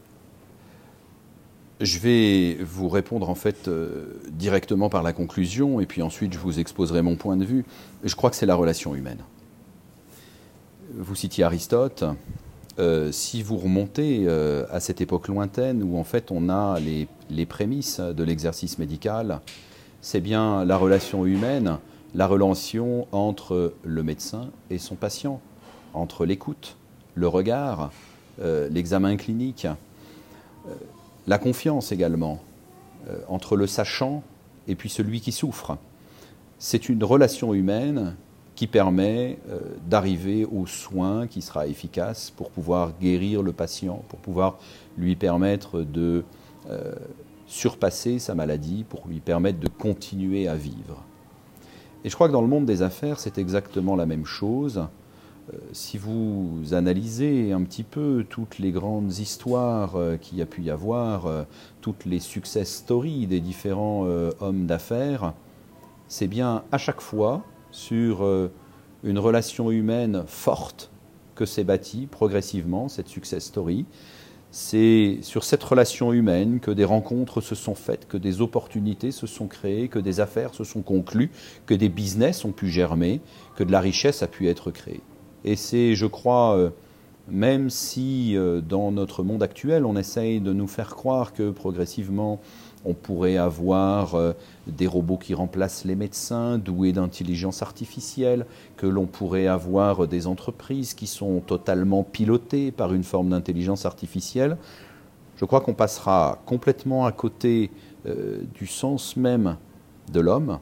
Je 1.80 1.98
vais 2.00 2.58
vous 2.64 2.88
répondre 2.88 3.30
en 3.30 3.36
fait 3.36 3.68
euh, 3.68 4.20
directement 4.30 4.88
par 4.88 5.04
la 5.04 5.12
conclusion 5.12 5.78
et 5.78 5.86
puis 5.86 6.02
ensuite 6.02 6.32
je 6.32 6.38
vous 6.38 6.58
exposerai 6.58 7.02
mon 7.02 7.14
point 7.14 7.36
de 7.36 7.44
vue. 7.44 7.64
Je 8.02 8.16
crois 8.16 8.30
que 8.30 8.36
c'est 8.36 8.46
la 8.46 8.56
relation 8.56 8.96
humaine. 8.96 9.18
Vous 10.94 11.14
citiez 11.14 11.44
Aristote. 11.44 12.04
Euh, 12.78 13.12
si 13.12 13.42
vous 13.42 13.56
remontez 13.56 14.24
euh, 14.26 14.64
à 14.70 14.80
cette 14.80 15.00
époque 15.00 15.28
lointaine 15.28 15.82
où 15.82 15.98
en 15.98 16.04
fait 16.04 16.30
on 16.30 16.48
a 16.48 16.78
les, 16.80 17.46
prémices 17.46 18.00
de 18.00 18.24
l'exercice 18.24 18.78
médical, 18.78 19.40
c'est 20.00 20.20
bien 20.20 20.64
la 20.64 20.76
relation 20.76 21.26
humaine, 21.26 21.78
la 22.14 22.26
relation 22.26 23.06
entre 23.12 23.74
le 23.84 24.02
médecin 24.02 24.50
et 24.70 24.78
son 24.78 24.94
patient, 24.94 25.40
entre 25.94 26.24
l'écoute, 26.24 26.76
le 27.14 27.28
regard, 27.28 27.90
l'examen 28.40 29.16
clinique 29.16 29.66
la 31.28 31.38
confiance 31.38 31.92
également, 31.92 32.40
euh, 33.08 33.18
entre 33.28 33.56
le 33.56 33.66
sachant 33.66 34.22
et 34.66 34.74
puis 34.74 34.88
celui 34.88 35.20
qui 35.20 35.30
souffre. 35.30 35.76
C'est 36.58 36.88
une 36.88 37.04
relation 37.04 37.54
humaine 37.54 38.16
qui 38.58 38.66
permet 38.66 39.38
euh, 39.50 39.60
d'arriver 39.88 40.44
au 40.44 40.66
soin 40.66 41.28
qui 41.28 41.42
sera 41.42 41.68
efficace 41.68 42.32
pour 42.32 42.50
pouvoir 42.50 42.90
guérir 43.00 43.40
le 43.40 43.52
patient, 43.52 44.02
pour 44.08 44.18
pouvoir 44.18 44.58
lui 44.96 45.14
permettre 45.14 45.82
de 45.82 46.24
euh, 46.68 46.92
surpasser 47.46 48.18
sa 48.18 48.34
maladie, 48.34 48.84
pour 48.88 49.06
lui 49.06 49.20
permettre 49.20 49.60
de 49.60 49.68
continuer 49.68 50.48
à 50.48 50.56
vivre. 50.56 51.04
Et 52.02 52.08
je 52.10 52.16
crois 52.16 52.26
que 52.26 52.32
dans 52.32 52.42
le 52.42 52.48
monde 52.48 52.66
des 52.66 52.82
affaires, 52.82 53.20
c'est 53.20 53.38
exactement 53.38 53.94
la 53.94 54.06
même 54.06 54.24
chose. 54.24 54.78
Euh, 55.54 55.56
si 55.70 55.96
vous 55.96 56.58
analysez 56.72 57.52
un 57.52 57.62
petit 57.62 57.84
peu 57.84 58.26
toutes 58.28 58.58
les 58.58 58.72
grandes 58.72 59.18
histoires 59.18 59.94
qu'il 60.20 60.36
y 60.36 60.42
a 60.42 60.46
pu 60.46 60.62
y 60.62 60.70
avoir, 60.70 61.46
toutes 61.80 62.06
les 62.06 62.18
success 62.18 62.68
stories 62.68 63.28
des 63.28 63.38
différents 63.38 64.02
hommes 64.40 64.66
d'affaires, 64.66 65.32
c'est 66.08 66.26
bien 66.26 66.64
à 66.72 66.78
chaque 66.78 67.00
fois 67.00 67.44
sur 67.70 68.26
une 69.04 69.18
relation 69.18 69.70
humaine 69.70 70.24
forte 70.26 70.90
que 71.34 71.46
s'est 71.46 71.64
bâtie 71.64 72.06
progressivement 72.06 72.88
cette 72.88 73.08
success 73.08 73.44
story. 73.44 73.86
C'est 74.50 75.18
sur 75.20 75.44
cette 75.44 75.62
relation 75.62 76.12
humaine 76.12 76.58
que 76.58 76.70
des 76.70 76.84
rencontres 76.84 77.40
se 77.40 77.54
sont 77.54 77.74
faites, 77.74 78.08
que 78.08 78.16
des 78.16 78.40
opportunités 78.40 79.12
se 79.12 79.26
sont 79.26 79.46
créées, 79.46 79.88
que 79.88 79.98
des 79.98 80.20
affaires 80.20 80.54
se 80.54 80.64
sont 80.64 80.82
conclues, 80.82 81.30
que 81.66 81.74
des 81.74 81.90
business 81.90 82.44
ont 82.44 82.52
pu 82.52 82.68
germer, 82.68 83.20
que 83.56 83.64
de 83.64 83.70
la 83.70 83.80
richesse 83.80 84.22
a 84.22 84.26
pu 84.26 84.48
être 84.48 84.70
créée. 84.70 85.02
Et 85.44 85.54
c'est, 85.54 85.94
je 85.94 86.06
crois, 86.06 86.56
euh, 86.56 86.70
même 87.28 87.68
si 87.68 88.36
euh, 88.36 88.60
dans 88.62 88.90
notre 88.90 89.22
monde 89.22 89.42
actuel, 89.42 89.84
on 89.84 89.96
essaye 89.96 90.40
de 90.40 90.52
nous 90.54 90.66
faire 90.66 90.96
croire 90.96 91.34
que 91.34 91.50
progressivement, 91.50 92.40
on 92.88 92.94
pourrait 92.94 93.36
avoir 93.36 94.14
euh, 94.14 94.32
des 94.66 94.86
robots 94.86 95.18
qui 95.18 95.34
remplacent 95.34 95.84
les 95.84 95.94
médecins, 95.94 96.58
doués 96.58 96.92
d'intelligence 96.92 97.62
artificielle, 97.62 98.46
que 98.76 98.86
l'on 98.86 99.06
pourrait 99.06 99.46
avoir 99.46 100.08
des 100.08 100.26
entreprises 100.26 100.94
qui 100.94 101.06
sont 101.06 101.40
totalement 101.40 102.02
pilotées 102.02 102.72
par 102.72 102.92
une 102.94 103.04
forme 103.04 103.28
d'intelligence 103.30 103.86
artificielle. 103.86 104.56
Je 105.36 105.44
crois 105.44 105.60
qu'on 105.60 105.74
passera 105.74 106.40
complètement 106.46 107.06
à 107.06 107.12
côté 107.12 107.70
du 108.54 108.66
sens 108.66 109.16
même 109.16 109.56
de 110.12 110.20
l'homme 110.20 110.58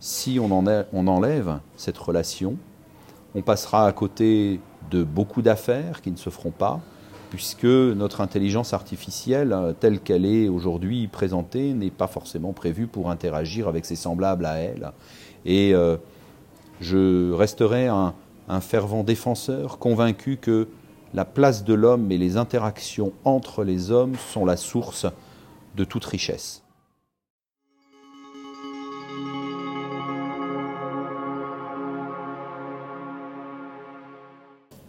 si 0.00 0.38
on 0.40 0.50
enlève 0.52 1.58
cette 1.76 1.98
relation 1.98 2.56
on 3.34 3.42
passera 3.42 3.86
à 3.86 3.92
côté 3.92 4.60
de 4.90 5.02
beaucoup 5.02 5.42
d'affaires 5.42 6.00
qui 6.00 6.10
ne 6.10 6.16
se 6.16 6.30
feront 6.30 6.50
pas, 6.50 6.80
puisque 7.30 7.64
notre 7.64 8.20
intelligence 8.20 8.72
artificielle, 8.72 9.52
euh, 9.52 9.72
telle 9.72 10.00
qu'elle 10.00 10.24
est 10.24 10.48
aujourd'hui 10.48 11.06
présentée, 11.08 11.72
n'est 11.74 11.90
pas 11.90 12.06
forcément 12.06 12.52
prévue 12.52 12.86
pour 12.86 13.10
interagir 13.10 13.68
avec 13.68 13.84
ses 13.84 13.96
semblables 13.96 14.46
à 14.46 14.56
elle. 14.56 14.92
Et 15.44 15.74
euh, 15.74 15.96
je 16.80 17.32
resterai 17.32 17.88
un, 17.88 18.14
un 18.48 18.60
fervent 18.60 19.04
défenseur, 19.04 19.78
convaincu 19.78 20.38
que 20.40 20.68
la 21.14 21.24
place 21.24 21.64
de 21.64 21.74
l'homme 21.74 22.10
et 22.12 22.18
les 22.18 22.36
interactions 22.36 23.12
entre 23.24 23.64
les 23.64 23.90
hommes 23.90 24.14
sont 24.32 24.44
la 24.44 24.56
source 24.56 25.06
de 25.76 25.84
toute 25.84 26.04
richesse. 26.04 26.62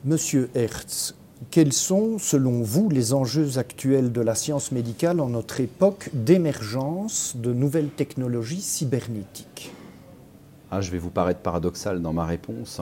Monsieur 0.06 0.50
Hertz, 0.56 1.14
quels 1.52 1.74
sont, 1.74 2.18
selon 2.20 2.62
vous, 2.62 2.90
les 2.90 3.14
enjeux 3.14 3.58
actuels 3.58 4.12
de 4.12 4.22
la 4.22 4.36
science 4.36 4.72
médicale 4.72 5.20
en 5.20 5.30
notre 5.30 5.60
époque 5.60 6.10
d'émergence 6.14 7.36
de 7.36 7.54
nouvelles 7.54 7.90
technologies 7.90 8.62
cybernétiques? 8.62 9.72
Ah, 10.72 10.82
Je 10.82 10.92
vais 10.92 11.00
vous 11.00 11.10
paraître 11.10 11.40
paradoxal 11.42 12.02
dans 12.02 12.14
ma 12.14 12.26
réponse 12.26 12.82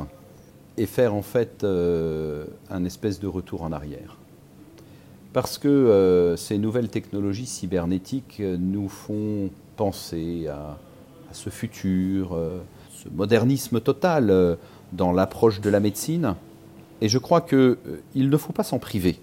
et 0.78 0.86
faire 0.86 1.14
en 1.14 1.22
fait 1.22 1.64
euh, 1.64 2.46
un 2.70 2.84
espèce 2.86 3.20
de 3.20 3.28
retour 3.28 3.64
en 3.64 3.72
arrière. 3.72 4.18
Parce 5.34 5.58
que 5.58 5.68
euh, 5.68 6.36
ces 6.36 6.58
nouvelles 6.58 6.90
technologies 6.90 7.46
cybernétiques 7.46 8.42
nous 8.42 8.90
font 8.90 9.50
penser 9.76 10.48
à, 10.48 10.78
ce 11.32 11.50
futur, 11.50 12.34
euh, 12.34 12.60
ce 12.92 13.10
modernisme 13.10 13.80
total 13.80 14.30
euh, 14.30 14.56
dans 14.94 15.12
l'approche 15.12 15.62
de 15.62 15.70
la 15.70 15.80
médecine. 15.80 16.36
Et 17.02 17.10
je 17.10 17.18
crois 17.18 17.42
qu'il 17.42 17.78
ne 18.16 18.38
faut 18.38 18.54
pas 18.54 18.64
s'en 18.64 18.80
priver 18.80 19.20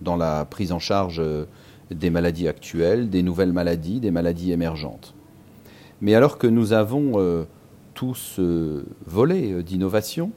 dans 0.00 0.16
la 0.16 0.44
prise 0.44 0.72
en 0.72 0.78
charge 0.78 1.22
des 1.90 2.10
maladies 2.10 2.48
actuelles, 2.48 3.10
des 3.10 3.22
nouvelles 3.22 3.52
maladies, 3.52 4.00
des 4.00 4.10
maladies 4.10 4.52
émergentes. 4.52 5.14
Mais 6.00 6.14
alors 6.14 6.38
que 6.38 6.46
nous 6.46 6.72
avons 6.72 7.46
tout 7.94 8.14
ce 8.14 8.84
volet 9.06 9.62
d'innovation, 9.62 10.30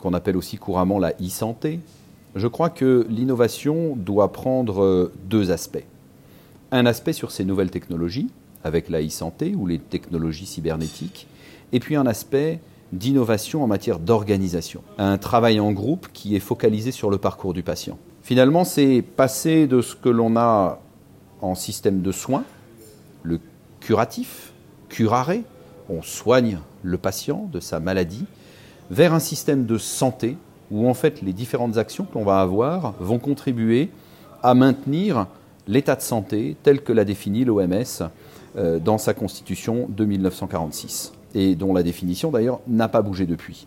qu'on 0.00 0.14
appelle 0.14 0.36
aussi 0.36 0.56
couramment 0.56 0.98
la 0.98 1.12
e-santé, 1.20 1.80
je 2.34 2.46
crois 2.46 2.70
que 2.70 3.06
l'innovation 3.08 3.94
doit 3.94 4.32
prendre 4.32 5.12
deux 5.28 5.50
aspects. 5.50 5.84
Un 6.70 6.86
aspect 6.86 7.12
sur 7.12 7.30
ces 7.30 7.44
nouvelles 7.44 7.70
technologies, 7.70 8.30
avec 8.64 8.88
la 8.88 9.02
e-santé 9.02 9.54
ou 9.54 9.66
les 9.66 9.78
technologies 9.78 10.46
cybernétiques, 10.46 11.26
et 11.72 11.80
puis 11.80 11.96
un 11.96 12.06
aspect 12.06 12.60
d'innovation 12.92 13.62
en 13.64 13.66
matière 13.66 13.98
d'organisation. 13.98 14.82
Un 14.98 15.18
travail 15.18 15.60
en 15.60 15.72
groupe 15.72 16.08
qui 16.12 16.36
est 16.36 16.40
focalisé 16.40 16.92
sur 16.92 17.10
le 17.10 17.18
parcours 17.18 17.54
du 17.54 17.62
patient. 17.62 17.98
Finalement, 18.22 18.64
c'est 18.64 19.02
passer 19.02 19.66
de 19.66 19.80
ce 19.80 19.96
que 19.96 20.08
l'on 20.08 20.36
a 20.36 20.80
en 21.40 21.54
système 21.54 22.02
de 22.02 22.12
soins, 22.12 22.44
le 23.22 23.40
curatif, 23.80 24.52
curare, 24.88 25.32
on 25.88 26.02
soigne 26.02 26.58
le 26.82 26.98
patient 26.98 27.48
de 27.52 27.60
sa 27.60 27.80
maladie, 27.80 28.26
vers 28.90 29.14
un 29.14 29.20
système 29.20 29.66
de 29.66 29.78
santé 29.78 30.36
où 30.70 30.88
en 30.88 30.94
fait 30.94 31.22
les 31.22 31.32
différentes 31.32 31.76
actions 31.78 32.04
que 32.04 32.14
l'on 32.14 32.24
va 32.24 32.40
avoir 32.40 32.94
vont 33.00 33.18
contribuer 33.18 33.90
à 34.42 34.54
maintenir 34.54 35.26
l'état 35.66 35.96
de 35.96 36.02
santé 36.02 36.56
tel 36.62 36.82
que 36.82 36.92
l'a 36.92 37.04
défini 37.04 37.44
l'OMS 37.44 37.84
euh, 38.56 38.78
dans 38.78 38.98
sa 38.98 39.14
constitution 39.14 39.86
de 39.88 40.04
1946, 40.04 41.12
et 41.34 41.54
dont 41.54 41.72
la 41.74 41.82
définition 41.82 42.30
d'ailleurs 42.30 42.60
n'a 42.66 42.88
pas 42.88 43.02
bougé 43.02 43.26
depuis. 43.26 43.66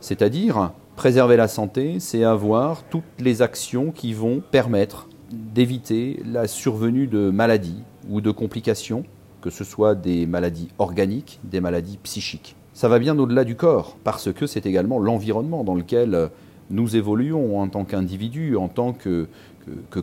C'est-à-dire, 0.00 0.72
préserver 0.96 1.36
la 1.36 1.48
santé, 1.48 2.00
c'est 2.00 2.24
avoir 2.24 2.82
toutes 2.84 3.04
les 3.18 3.42
actions 3.42 3.90
qui 3.90 4.12
vont 4.12 4.42
permettre 4.50 5.08
d'éviter 5.32 6.22
la 6.30 6.46
survenue 6.46 7.06
de 7.06 7.30
maladies 7.30 7.82
ou 8.08 8.20
de 8.20 8.30
complications, 8.30 9.04
que 9.40 9.50
ce 9.50 9.64
soit 9.64 9.94
des 9.94 10.26
maladies 10.26 10.68
organiques, 10.78 11.40
des 11.44 11.60
maladies 11.60 11.98
psychiques. 12.02 12.56
Ça 12.74 12.88
va 12.88 12.98
bien 12.98 13.18
au-delà 13.18 13.44
du 13.44 13.56
corps, 13.56 13.96
parce 14.04 14.32
que 14.32 14.46
c'est 14.46 14.66
également 14.66 14.98
l'environnement 14.98 15.64
dans 15.64 15.74
lequel 15.74 16.30
nous 16.70 16.96
évoluons 16.96 17.60
en 17.60 17.68
tant 17.68 17.84
qu'individus, 17.84 18.56
en 18.56 18.68
tant 18.68 18.92
que, 18.92 19.26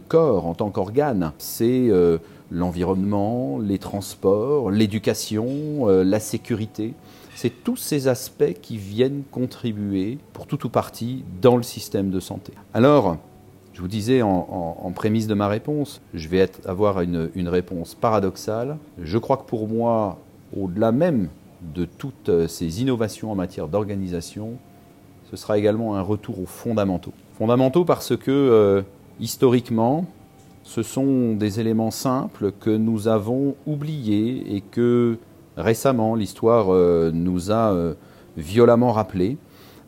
corps, 0.07 0.45
en 0.45 0.53
tant 0.53 0.69
qu'organe. 0.69 1.31
C'est 1.37 1.87
euh, 1.89 2.17
l'environnement, 2.51 3.59
les 3.59 3.79
transports, 3.79 4.71
l'éducation, 4.71 5.89
euh, 5.89 6.03
la 6.03 6.19
sécurité. 6.19 6.93
C'est 7.35 7.63
tous 7.63 7.75
ces 7.75 8.07
aspects 8.07 8.53
qui 8.61 8.77
viennent 8.77 9.23
contribuer, 9.31 10.17
pour 10.33 10.47
tout 10.47 10.65
ou 10.65 10.69
partie, 10.69 11.23
dans 11.41 11.57
le 11.57 11.63
système 11.63 12.09
de 12.09 12.19
santé. 12.19 12.53
Alors, 12.73 13.17
je 13.73 13.81
vous 13.81 13.89
disais 13.89 14.21
en, 14.21 14.91
prémisse 14.95 15.27
de 15.27 15.33
ma 15.33 15.49
réponse, 15.49 15.99
je 16.13 16.29
vais 16.29 16.49
avoir 16.65 17.01
une, 17.01 17.49
réponse 17.49 17.93
paradoxale. 17.93 18.77
Je 19.01 19.17
crois 19.17 19.35
que 19.35 19.43
pour 19.43 19.67
moi, 19.67 20.17
au-delà 20.55 20.93
même 20.93 21.27
de 21.61 21.83
toutes 21.83 22.47
ces 22.47 22.81
innovations 22.81 23.33
en 23.33 23.35
matière 23.35 23.67
d'organisation, 23.67 24.53
ce 25.29 25.35
sera 25.35 25.57
également 25.57 25.95
un 25.95 26.01
retour 26.01 26.39
aux 26.39 26.45
fondamentaux. 26.45 27.11
Fondamentaux 27.37 27.83
parce 27.83 28.15
que, 28.15 28.31
euh, 28.31 28.81
historiquement, 29.19 30.05
ce 30.65 30.81
sont 30.81 31.35
des 31.35 31.59
éléments 31.59 31.91
simples 31.91 32.51
que 32.51 32.71
nous 32.71 33.07
avons 33.07 33.55
oubliés 33.67 34.55
et 34.55 34.61
que 34.61 35.17
récemment 35.55 36.15
l'histoire 36.15 36.73
euh, 36.73 37.11
nous 37.13 37.51
a 37.51 37.71
euh, 37.71 37.93
violemment 38.35 38.91
rappelés. 38.91 39.37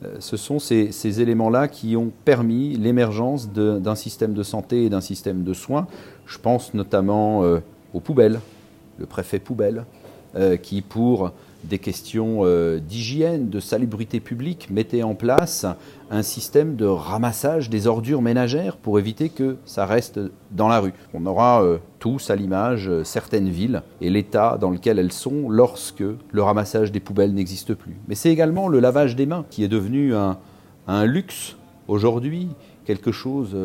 Euh, 0.05 0.15
ce 0.19 0.37
sont 0.37 0.59
ces, 0.59 1.19
éléments-là 1.19 1.67
qui 1.67 1.97
ont 1.97 2.11
permis 2.25 2.77
l'émergence 2.77 3.49
d'un 3.49 3.95
système 3.95 4.35
de 4.35 4.43
santé 4.43 4.85
et 4.85 4.89
d'un 4.89 5.01
système 5.01 5.43
de 5.43 5.53
soins. 5.53 5.87
Je 6.27 6.37
pense 6.37 6.75
notamment 6.75 7.41
aux 7.93 7.99
poubelles, 7.99 8.39
le 8.99 9.07
préfet 9.07 9.39
poubelle, 9.39 9.85
qui 10.61 10.81
pour 10.81 11.31
des 11.63 11.79
questions 11.79 12.39
euh, 12.41 12.79
d'hygiène, 12.79 13.49
de 13.49 13.59
salubrité 13.59 14.19
publique, 14.19 14.69
mettez 14.69 15.03
en 15.03 15.15
place 15.15 15.65
un 16.09 16.21
système 16.21 16.75
de 16.75 16.85
ramassage 16.85 17.69
des 17.69 17.87
ordures 17.87 18.21
ménagères 18.21 18.77
pour 18.77 18.99
éviter 18.99 19.29
que 19.29 19.57
ça 19.65 19.85
reste 19.85 20.19
dans 20.51 20.67
la 20.67 20.79
rue. 20.79 20.93
On 21.13 21.25
aura 21.25 21.63
euh, 21.63 21.77
tous 21.99 22.29
à 22.29 22.35
l'image 22.35 22.87
euh, 22.87 23.03
certaines 23.03 23.49
villes 23.49 23.81
et 24.01 24.09
l'état 24.09 24.57
dans 24.59 24.69
lequel 24.69 24.99
elles 24.99 25.11
sont 25.11 25.49
lorsque 25.49 26.03
le 26.31 26.41
ramassage 26.41 26.91
des 26.91 26.99
poubelles 26.99 27.33
n'existe 27.33 27.73
plus. 27.73 27.97
Mais 28.07 28.15
c'est 28.15 28.31
également 28.31 28.67
le 28.67 28.79
lavage 28.79 29.15
des 29.15 29.25
mains 29.25 29.45
qui 29.49 29.63
est 29.63 29.67
devenu 29.67 30.13
un, 30.15 30.37
luxe 31.05 31.57
aujourd'hui, 31.87 32.47
quelque 32.85 33.11
chose 33.11 33.55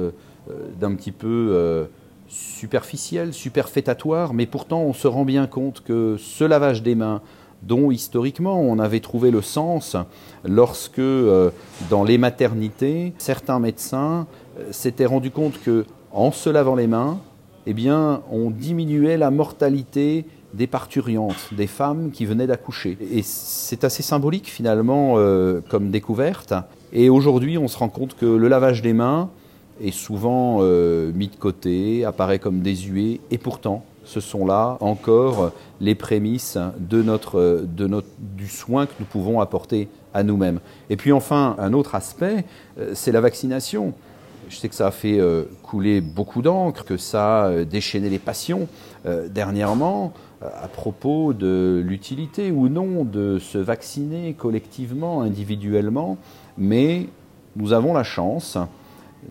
d'un 0.80 0.94
petit 0.96 1.12
peu 1.12 1.86
superficiel, 2.32 3.32
superfétatoire, 3.32 4.34
mais 4.34 4.46
pourtant 4.46 4.82
on 4.82 4.92
se 4.92 5.06
rend 5.06 5.24
bien 5.24 5.46
compte 5.46 5.82
que 5.82 6.16
ce 6.18 6.44
lavage 6.44 6.82
des 6.82 6.94
mains, 6.94 7.20
dont 7.62 7.90
historiquement 7.90 8.60
on 8.60 8.78
avait 8.78 9.00
trouvé 9.00 9.30
le 9.30 9.42
sens 9.42 9.96
lorsque 10.44 10.98
euh, 10.98 11.50
dans 11.90 12.04
les 12.04 12.18
maternités, 12.18 13.12
certains 13.18 13.58
médecins 13.58 14.26
euh, 14.58 14.64
s'étaient 14.72 15.06
rendus 15.06 15.30
compte 15.30 15.60
que 15.62 15.84
en 16.12 16.32
se 16.32 16.50
lavant 16.50 16.74
les 16.74 16.86
mains, 16.86 17.18
eh 17.66 17.72
bien, 17.72 18.22
on 18.30 18.50
diminuait 18.50 19.16
la 19.16 19.30
mortalité 19.30 20.26
des 20.52 20.66
parturiantes, 20.66 21.48
des 21.52 21.66
femmes 21.66 22.10
qui 22.10 22.26
venaient 22.26 22.46
d'accoucher. 22.46 22.98
Et 23.10 23.22
c'est 23.22 23.84
assez 23.84 24.02
symbolique 24.02 24.48
finalement 24.48 25.14
euh, 25.16 25.60
comme 25.70 25.90
découverte. 25.90 26.52
Et 26.92 27.08
aujourd'hui, 27.08 27.56
on 27.56 27.68
se 27.68 27.78
rend 27.78 27.88
compte 27.88 28.16
que 28.16 28.26
le 28.26 28.48
lavage 28.48 28.82
des 28.82 28.92
mains 28.92 29.30
est 29.80 29.92
souvent 29.92 30.60
mis 30.60 31.28
de 31.28 31.36
côté, 31.36 32.04
apparaît 32.04 32.38
comme 32.38 32.60
désuet, 32.60 33.20
et 33.30 33.38
pourtant, 33.38 33.82
ce 34.04 34.20
sont 34.20 34.46
là 34.46 34.76
encore 34.80 35.52
les 35.80 35.94
prémices 35.94 36.58
de 36.78 37.02
notre, 37.02 37.64
de 37.66 37.86
notre, 37.86 38.08
du 38.18 38.48
soin 38.48 38.86
que 38.86 38.92
nous 39.00 39.06
pouvons 39.06 39.40
apporter 39.40 39.88
à 40.14 40.22
nous-mêmes. 40.22 40.60
Et 40.90 40.96
puis 40.96 41.12
enfin, 41.12 41.56
un 41.58 41.72
autre 41.72 41.94
aspect, 41.94 42.44
euh, 42.78 42.92
c'est 42.94 43.12
la 43.12 43.20
vaccination. 43.20 43.94
Je 44.48 44.56
sais 44.56 44.68
que 44.68 44.74
ça 44.74 44.88
a 44.88 44.90
fait 44.90 45.18
euh, 45.18 45.44
couler 45.62 46.00
beaucoup 46.00 46.42
d'encre, 46.42 46.84
que 46.84 46.96
ça 46.96 47.44
a 47.44 47.64
déchaîné 47.64 48.10
les 48.10 48.18
passions 48.18 48.68
euh, 49.06 49.28
dernièrement 49.28 50.12
à 50.60 50.66
propos 50.66 51.32
de 51.32 51.80
l'utilité 51.86 52.50
ou 52.50 52.68
non 52.68 53.04
de 53.04 53.38
se 53.38 53.58
vacciner 53.58 54.34
collectivement, 54.34 55.22
individuellement, 55.22 56.18
mais 56.58 57.06
nous 57.54 57.72
avons 57.72 57.94
la 57.94 58.02
chance 58.02 58.58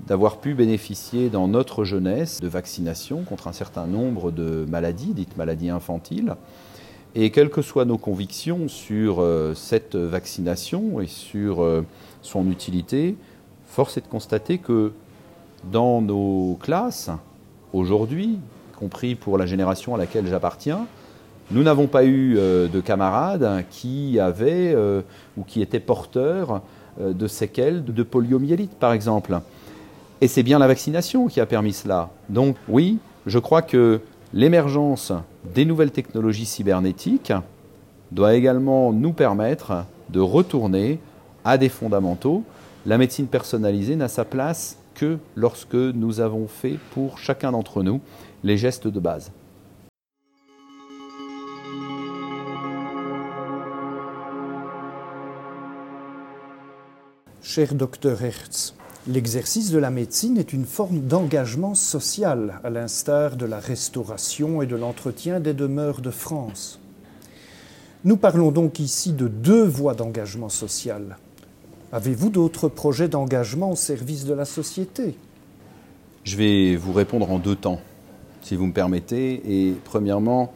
d'avoir 0.08 0.38
pu 0.38 0.54
bénéficier 0.54 1.30
dans 1.30 1.47
notre 1.47 1.84
jeunesse 1.84 2.39
de 2.39 2.47
vaccinations 2.47 3.23
contre 3.23 3.47
un 3.47 3.54
certain 3.54 3.88
nombre 3.88 4.32
de 4.32 4.65
maladies, 4.69 5.13
dites 5.13 5.38
maladies 5.38 5.69
infantiles. 5.69 6.36
Et 7.13 7.30
quelles 7.32 7.49
que 7.49 7.62
soient 7.62 7.84
nos 7.84 7.97
convictions 7.97 8.69
sur 8.69 9.17
euh, 9.19 9.54
cette 9.54 9.97
vaccination 9.97 11.01
et 11.01 11.08
sur 11.08 11.62
euh, 11.62 11.86
son 12.21 12.49
utilité, 12.49 13.17
force 13.65 13.97
est 13.97 14.01
de 14.01 14.08
constater 14.08 14.60
que 14.60 14.93
dans 15.69 16.01
nos 16.01 16.58
classes, 16.62 17.10
aujourd'hui, 17.73 18.39
y 18.73 18.77
compris 18.80 19.15
pour 19.15 19.38
la 19.38 19.45
génération 19.45 19.93
à 19.93 19.97
laquelle 19.97 20.25
j'appartiens, 20.27 20.88
nous 21.51 21.63
n'avons 21.63 21.88
pas 21.88 22.06
eu 22.06 22.38
euh, 22.38 22.69
de 22.69 22.80
camarades 22.80 23.65
qui 23.69 24.17
avaient 24.17 24.73
ou 25.38 25.43
qui 25.43 25.62
étaient 25.62 25.82
porteurs 25.82 26.62
de 26.99 27.27
séquelles 27.27 27.84
de 27.84 28.04
poliomyélite, 28.04 28.75
par 28.75 28.93
exemple. 28.93 29.41
Et 30.24 30.28
c'est 30.28 30.44
bien 30.44 30.60
la 30.60 30.68
vaccination 30.68 31.28
qui 31.28 31.40
a 31.42 31.48
permis 31.48 31.74
cela. 31.74 32.12
Donc 32.30 32.56
oui, 32.70 33.00
je 33.26 33.40
crois 33.40 33.64
que 33.64 34.02
l'émergence 34.34 35.12
des 35.56 35.66
nouvelles 35.66 35.90
technologies 35.90 36.46
cybernétiques 36.46 37.34
doit 38.12 38.36
également 38.36 38.94
nous 38.94 39.14
permettre 39.14 39.86
de 40.10 40.20
retourner 40.20 41.00
à 41.44 41.58
des 41.58 41.70
fondamentaux. 41.70 42.44
La 42.86 43.00
médecine 43.00 43.26
personnalisée 43.26 43.96
n'a 43.96 44.08
sa 44.08 44.24
place 44.24 44.78
que 44.94 45.18
lorsque 45.36 45.74
nous 45.74 46.20
avons 46.20 46.48
fait 46.48 46.78
pour 46.94 47.18
chacun 47.18 47.52
d'entre 47.52 47.82
nous 47.82 48.00
les 48.44 48.58
gestes 48.58 48.88
de 48.88 49.00
base. 49.00 49.32
Cher 57.42 57.74
docteur 57.74 58.22
Hertz, 58.24 58.76
L'exercice 59.08 59.72
de 59.72 59.80
la 59.80 59.90
médecine 59.90 60.38
est 60.38 60.54
une 60.54 60.66
forme 60.66 61.00
d'engagement 61.00 61.74
social, 61.74 62.60
à 62.64 62.70
l'instar 62.70 63.36
de 63.36 63.48
la 63.48 63.60
restauration 63.60 64.62
et 64.62 64.68
de 64.68 64.76
l'entretien 64.76 65.40
des 65.40 65.56
demeures 65.56 66.02
de 66.02 66.12
France. 66.12 66.80
Nous 68.04 68.16
parlons 68.16 68.52
donc 68.52 68.80
ici 68.80 69.12
de 69.12 69.28
deux 69.28 69.64
voies 69.64 69.96
d'engagement 69.96 70.50
social. 70.50 71.18
Avez-vous 71.92 72.30
d'autres 72.30 72.68
projets 72.68 73.08
d'engagement 73.08 73.72
au 73.72 73.76
service 73.76 74.26
de 74.26 74.36
la 74.36 74.46
société? 74.46 75.16
Je 76.24 76.38
vais 76.38 76.76
vous 76.76 76.94
répondre 76.94 77.32
en 77.32 77.40
deux 77.40 77.56
temps, 77.56 77.82
si 78.44 78.56
vous 78.56 78.68
me 78.68 78.74
permettez. 78.74 79.42
Et 79.48 79.74
premièrement, 79.84 80.54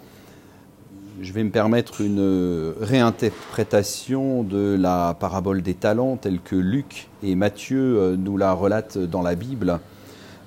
je 1.21 1.34
vais 1.34 1.43
me 1.43 1.49
permettre 1.49 2.01
une 2.01 2.73
réinterprétation 2.82 4.43
de 4.43 4.75
la 4.80 5.15
parabole 5.19 5.62
des 5.62 5.73
talents 5.73 6.17
telle 6.17 6.39
que 6.39 6.56
Luc 6.56 7.08
et 7.23 7.36
Matthieu 7.36 8.15
nous 8.17 8.38
la 8.38 8.54
relatent 8.54 8.97
dans 8.97 9.21
la 9.21 9.36
Bible, 9.36 9.80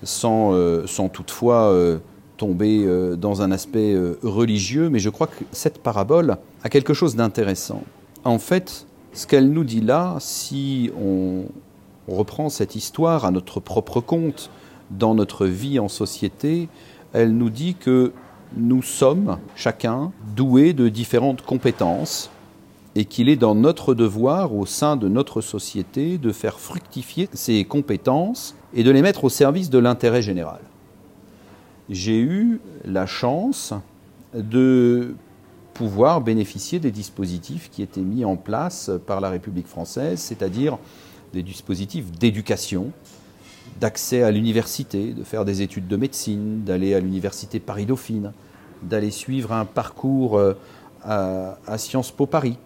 sans, 0.03 0.55
sans 0.87 1.09
toutefois 1.09 1.75
tomber 2.37 2.87
dans 3.17 3.43
un 3.43 3.51
aspect 3.51 3.97
religieux, 4.23 4.91
mais 4.91 4.99
je 4.99 5.11
crois 5.11 5.27
que 5.27 5.45
cette 5.53 5.79
parabole 5.79 6.37
a 6.63 6.69
quelque 6.69 6.95
chose 6.95 7.17
d'intéressant. 7.17 7.83
En 8.25 8.39
fait, 8.39 8.87
ce 9.13 9.27
qu'elle 9.27 9.51
nous 9.51 9.65
dit 9.65 9.81
là, 9.81 10.17
si 10.21 10.91
on 11.01 11.47
reprend 12.07 12.49
cette 12.49 12.77
histoire 12.77 13.25
à 13.25 13.31
notre 13.31 13.61
propre 13.61 14.01
compte, 14.01 14.51
dans 14.91 15.15
notre 15.15 15.47
vie 15.47 15.79
en 15.79 15.89
société, 15.89 16.69
elle 17.13 17.37
nous 17.37 17.51
dit 17.51 17.75
que 17.75 18.13
nous 18.57 18.83
sommes 18.83 19.39
chacun 19.55 20.13
doués 20.37 20.73
de 20.73 20.89
différentes 20.89 21.43
compétences 21.43 22.31
et 22.95 23.05
qu'il 23.05 23.29
est 23.29 23.37
dans 23.37 23.55
notre 23.55 23.95
devoir 23.95 24.55
au 24.55 24.67
sein 24.67 24.97
de 24.97 25.09
notre 25.09 25.41
société 25.41 26.19
de 26.19 26.33
faire 26.33 26.59
fructifier 26.59 27.29
ces 27.33 27.65
compétences 27.65 28.57
et 28.75 28.83
de 28.83 28.91
les 28.91 29.03
mettre 29.03 29.25
au 29.25 29.29
service 29.29 29.71
de 29.71 29.79
l'intérêt 29.79 30.23
général. 30.23 30.61
J'ai 31.91 32.19
eu 32.19 32.61
la 32.85 33.07
chance 33.07 33.73
de 34.35 35.15
pouvoir 35.75 36.21
bénéficier 36.21 36.81
des 36.81 36.91
dispositifs 36.91 37.71
qui 37.71 37.83
étaient 37.83 38.01
mis 38.01 38.25
en 38.25 38.37
place 38.37 38.91
par 39.07 39.21
la 39.21 39.31
République 39.31 39.69
française, 39.69 40.19
c'est-à-dire 40.19 40.77
des 41.33 41.43
dispositifs 41.43 42.11
d'éducation, 42.11 42.91
d'accès 43.81 44.23
à 44.23 44.31
l'université, 44.31 45.13
de 45.13 45.23
faire 45.25 45.45
des 45.45 45.63
études 45.63 45.89
de 45.89 45.97
médecine, 45.97 46.63
d'aller 46.65 46.95
à 46.95 47.01
l'université 47.01 47.61
Paris-Dauphine, 47.61 48.33
d'aller 48.83 49.11
suivre 49.11 49.53
un 49.53 49.65
parcours 49.65 50.39
euh, 50.39 50.55
à, 51.05 51.79
Sciences 51.79 52.11
Po 52.11 52.27
Paris. 52.27 52.59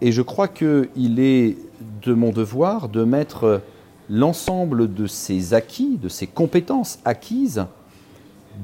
Et 0.00 0.12
je 0.12 0.22
crois 0.22 0.48
qu'il 0.48 1.20
est 1.20 1.56
de 2.02 2.12
mon 2.12 2.30
devoir 2.30 2.88
de 2.88 3.04
mettre 3.04 3.62
l'ensemble 4.10 4.92
de 4.92 5.06
ces 5.06 5.54
acquis, 5.54 5.96
de 5.96 6.08
ces 6.08 6.26
compétences 6.26 6.98
acquises, 7.04 7.66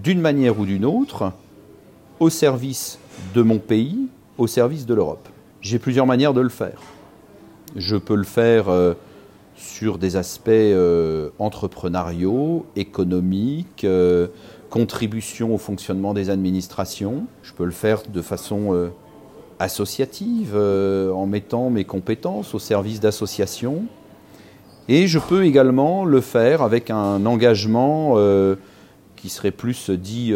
d'une 0.02 0.20
manière 0.20 0.58
ou 0.58 0.66
d'une 0.66 0.84
autre, 0.84 1.32
au 2.20 2.30
service 2.30 2.98
de 3.34 3.42
mon 3.42 3.58
pays 3.58 4.08
au 4.38 4.46
service 4.46 4.86
de 4.86 4.94
l'Europe. 4.94 5.28
J'ai 5.60 5.78
plusieurs 5.78 6.06
manières 6.06 6.32
de 6.32 6.40
le 6.40 6.48
faire. 6.48 6.80
Je 7.76 7.96
peux 7.96 8.14
le 8.14 8.24
faire 8.24 8.68
euh, 8.68 8.94
sur 9.58 9.98
des 9.98 10.16
aspects 10.16 10.48
euh, 10.48 11.30
entrepreneuriaux, 11.38 12.64
économiques, 12.76 13.84
euh, 13.84 14.28
contribution 14.70 15.54
au 15.54 15.58
fonctionnement 15.58 16.14
des 16.14 16.30
administrations. 16.30 17.24
Je 17.42 17.52
peux 17.52 17.64
le 17.64 17.72
faire 17.72 18.02
de 18.08 18.22
façon 18.22 18.90
associative, 19.58 20.54
en 20.56 21.26
mettant 21.26 21.70
mes 21.70 21.84
compétences 21.84 22.54
au 22.54 22.58
service 22.58 23.00
d'associations. 23.00 23.84
Et 24.88 25.06
je 25.06 25.18
peux 25.18 25.44
également 25.44 26.04
le 26.04 26.20
faire 26.20 26.62
avec 26.62 26.90
un 26.90 27.24
engagement 27.24 28.16
qui 29.16 29.30
serait 29.30 29.50
plus 29.52 29.88
dit 29.88 30.34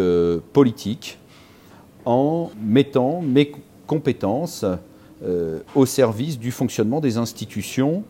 politique, 0.54 1.18
en 2.06 2.50
mettant 2.62 3.20
mes 3.20 3.52
compétences 3.86 4.64
euh, 5.24 5.60
au 5.76 5.86
service 5.86 6.36
du 6.36 6.50
fonctionnement 6.50 7.00
des 7.00 7.16
institutions 7.16 8.02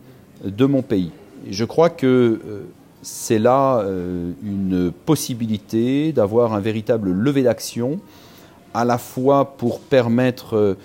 de 0.43 0.65
mon 0.65 0.81
pays. 0.81 1.11
je 1.49 1.65
crois 1.65 1.89
que 1.89 2.05
euh, 2.45 2.63
c'est 3.01 3.39
là 3.39 3.79
euh, 3.79 4.31
une 4.43 4.91
possibilité 5.05 6.13
d'avoir 6.13 6.53
un 6.53 6.59
véritable 6.59 7.11
levé 7.11 7.43
d'action, 7.43 7.99
à 8.73 8.85
la 8.85 8.97
fois 8.97 9.57
pour 9.57 9.79
permettre 9.79 10.77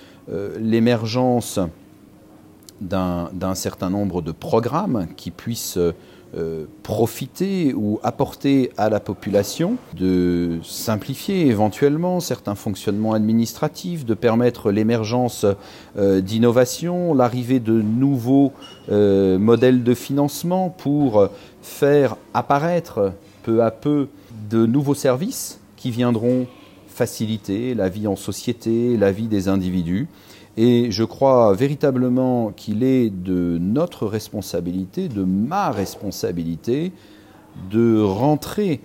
l'émergence 0.61 1.59
d'un 2.83 3.55
certain 3.55 3.89
nombre 3.89 4.21
de 4.21 4.31
programmes 4.31 5.07
qui 5.17 5.31
puissent 5.31 5.79
euh, 6.37 6.67
profiter 6.83 7.73
ou 7.73 8.01
apporter 8.03 8.71
à 8.77 8.91
la 8.91 9.01
population, 9.01 9.77
de 9.97 10.59
simplifier 10.63 11.47
éventuellement 11.47 12.21
certains 12.21 12.55
fonctionnements 12.55 13.15
administratifs, 13.15 14.05
de 14.05 14.13
permettre 14.13 14.71
l'émergence 14.71 15.47
euh, 15.97 16.21
d'innovations, 16.21 17.15
l'arrivée 17.15 17.61
de 17.61 17.81
nouveaux 17.81 18.53
euh, 18.91 19.39
modèles 19.39 19.83
de 19.83 19.95
financement 19.95 20.69
pour 20.69 21.29
faire 21.63 22.17
apparaître 22.35 23.15
peu 23.43 23.63
à 23.63 23.71
peu 23.71 24.09
de 24.51 24.67
nouveaux 24.67 24.95
services 24.95 25.61
qui 25.77 25.91
viendront 25.91 26.47
faciliter 26.89 27.73
la 27.73 27.89
vie 27.89 28.07
en 28.07 28.17
société, 28.17 28.99
la 28.99 29.13
vie 29.13 29.29
des 29.29 29.49
individus. 29.49 30.09
Et 30.61 30.91
je 30.91 31.05
crois 31.05 31.55
véritablement 31.55 32.51
qu'il 32.51 32.83
est 32.83 33.11
de 33.11 33.59
notre 33.61 34.09
responsabilité, 34.09 35.09
de 35.09 35.23
ma 35.23 35.71
responsabilité, 35.71 36.91
de 37.71 38.01
rentrer 38.01 38.81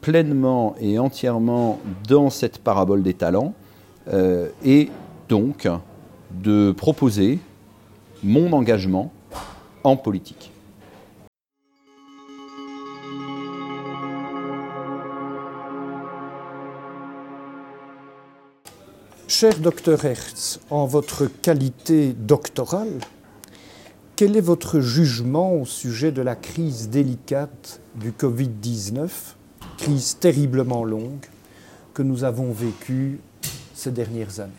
pleinement 0.00 0.76
et 0.80 1.00
entièrement 1.00 1.80
dans 2.08 2.30
cette 2.30 2.58
parabole 2.58 3.02
des 3.02 3.14
talents 3.14 3.54
euh, 4.12 4.48
et 4.64 4.90
donc 5.28 5.68
de 6.30 6.70
proposer 6.70 7.40
mon 8.22 8.52
engagement 8.52 9.10
en 9.82 9.96
politique. 9.96 10.52
Cher 19.40 19.60
docteur 19.60 20.04
Hertz, 20.04 20.58
en 20.68 20.84
votre 20.86 21.26
qualité 21.26 22.12
doctorale, 22.12 22.98
quel 24.16 24.36
est 24.36 24.40
votre 24.40 24.80
jugement 24.80 25.52
au 25.52 25.64
sujet 25.64 26.10
de 26.10 26.22
la 26.22 26.34
crise 26.34 26.90
délicate 26.90 27.80
du 27.94 28.10
Covid-19, 28.10 29.08
crise 29.76 30.18
terriblement 30.18 30.82
longue 30.82 31.24
que 31.94 32.02
nous 32.02 32.24
avons 32.24 32.50
vécue 32.50 33.20
ces 33.74 33.92
dernières 33.92 34.40
années? 34.40 34.50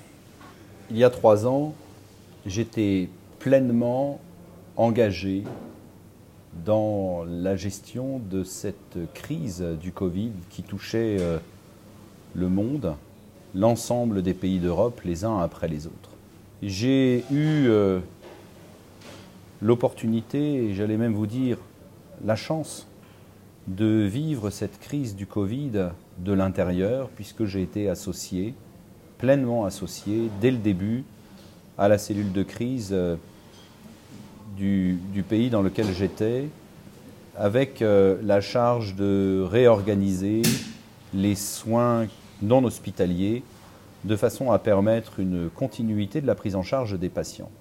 Il 0.90 0.98
y 0.98 1.04
a 1.04 1.10
trois 1.10 1.46
ans, 1.46 1.74
j'étais 2.46 3.10
pleinement 3.40 4.22
engagé 4.78 5.44
dans 6.66 7.26
la 7.28 7.58
gestion 7.58 8.22
de 8.32 8.46
cette 8.46 8.98
crise 9.14 9.62
du 9.62 9.92
Covid 9.92 10.32
qui 10.50 10.64
touchait 10.64 11.18
euh, 11.20 11.38
le 12.34 12.48
monde 12.48 12.96
l'ensemble 13.56 14.22
des 14.22 14.34
pays 14.34 14.60
d'Europe 14.60 15.02
les 15.06 15.26
uns 15.26 15.40
après 15.40 15.68
les 15.68 15.88
autres. 15.88 16.10
J'ai 16.62 17.24
eu 17.32 17.68
euh, 17.68 18.00
l'opportunité, 19.62 20.74
j'allais 20.74 20.98
même 20.98 21.14
vous 21.14 21.28
dire 21.28 21.58
la 22.26 22.36
chance, 22.36 22.86
de 23.68 24.04
vivre 24.04 24.50
cette 24.50 24.80
crise 24.80 25.16
du 25.16 25.26
Covid 25.26 25.90
de 26.18 26.34
l'intérieur, 26.34 27.08
puisque 27.10 27.46
j'ai 27.46 27.62
été 27.62 27.88
associé, 27.88 28.56
pleinement 29.20 29.66
associé, 29.66 30.30
dès 30.42 30.52
le 30.52 30.58
début, 30.58 31.04
à 31.78 31.88
la 31.88 31.98
cellule 31.98 32.32
de 32.32 32.44
crise 32.44 32.90
euh, 32.92 33.16
du, 34.58 34.98
pays 35.28 35.50
dans 35.50 35.62
lequel 35.62 35.94
j'étais, 35.94 36.50
avec 37.38 37.82
euh, 37.82 38.18
la 38.24 38.42
charge 38.42 38.96
de 38.96 39.46
réorganiser 39.50 40.42
les 41.14 41.36
soins 41.36 42.08
non 42.42 42.64
hospitaliers, 42.64 43.44
de 44.04 44.16
façon 44.16 44.52
à 44.52 44.60
permettre 44.60 45.20
une 45.20 45.50
continuité 45.50 46.22
de 46.22 46.28
la 46.28 46.36
prise 46.36 46.56
en 46.56 46.64
charge 46.64 46.98
des 46.98 47.10
patients. 47.10 47.52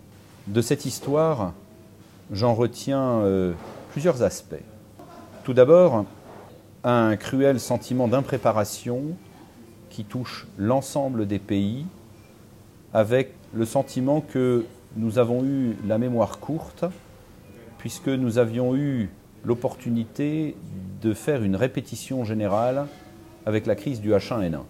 De 0.47 0.61
cette 0.61 0.87
histoire, 0.87 1.53
j'en 2.33 2.55
retiens 2.55 3.21
euh, 3.21 3.53
plusieurs 3.91 4.23
aspects. 4.23 4.55
Tout 5.45 5.53
d'abord, 5.53 6.05
un 6.85 7.17
cruel 7.17 7.59
sentiment 7.59 8.09
d'impréparation 8.09 9.03
qui 9.91 10.05
touche 10.05 10.47
l'ensemble 10.59 11.27
des 11.27 11.38
pays, 11.38 11.87
avec 12.93 13.35
le 13.53 13.64
sentiment 13.64 14.21
que 14.21 14.64
nous 14.97 15.19
avons 15.19 15.45
eu 15.45 15.77
la 15.87 15.99
mémoire 15.99 16.38
courte, 16.38 16.85
puisque 17.79 18.09
nous 18.09 18.38
avions 18.38 18.77
eu 18.77 19.11
l'opportunité 19.45 20.57
de 21.03 21.14
faire 21.14 21.43
une 21.43 21.57
répétition 21.57 22.25
générale 22.25 22.87
avec 23.49 23.65
la 23.65 23.75
crise 23.75 24.03
du 24.03 24.11
H1N1. 24.13 24.61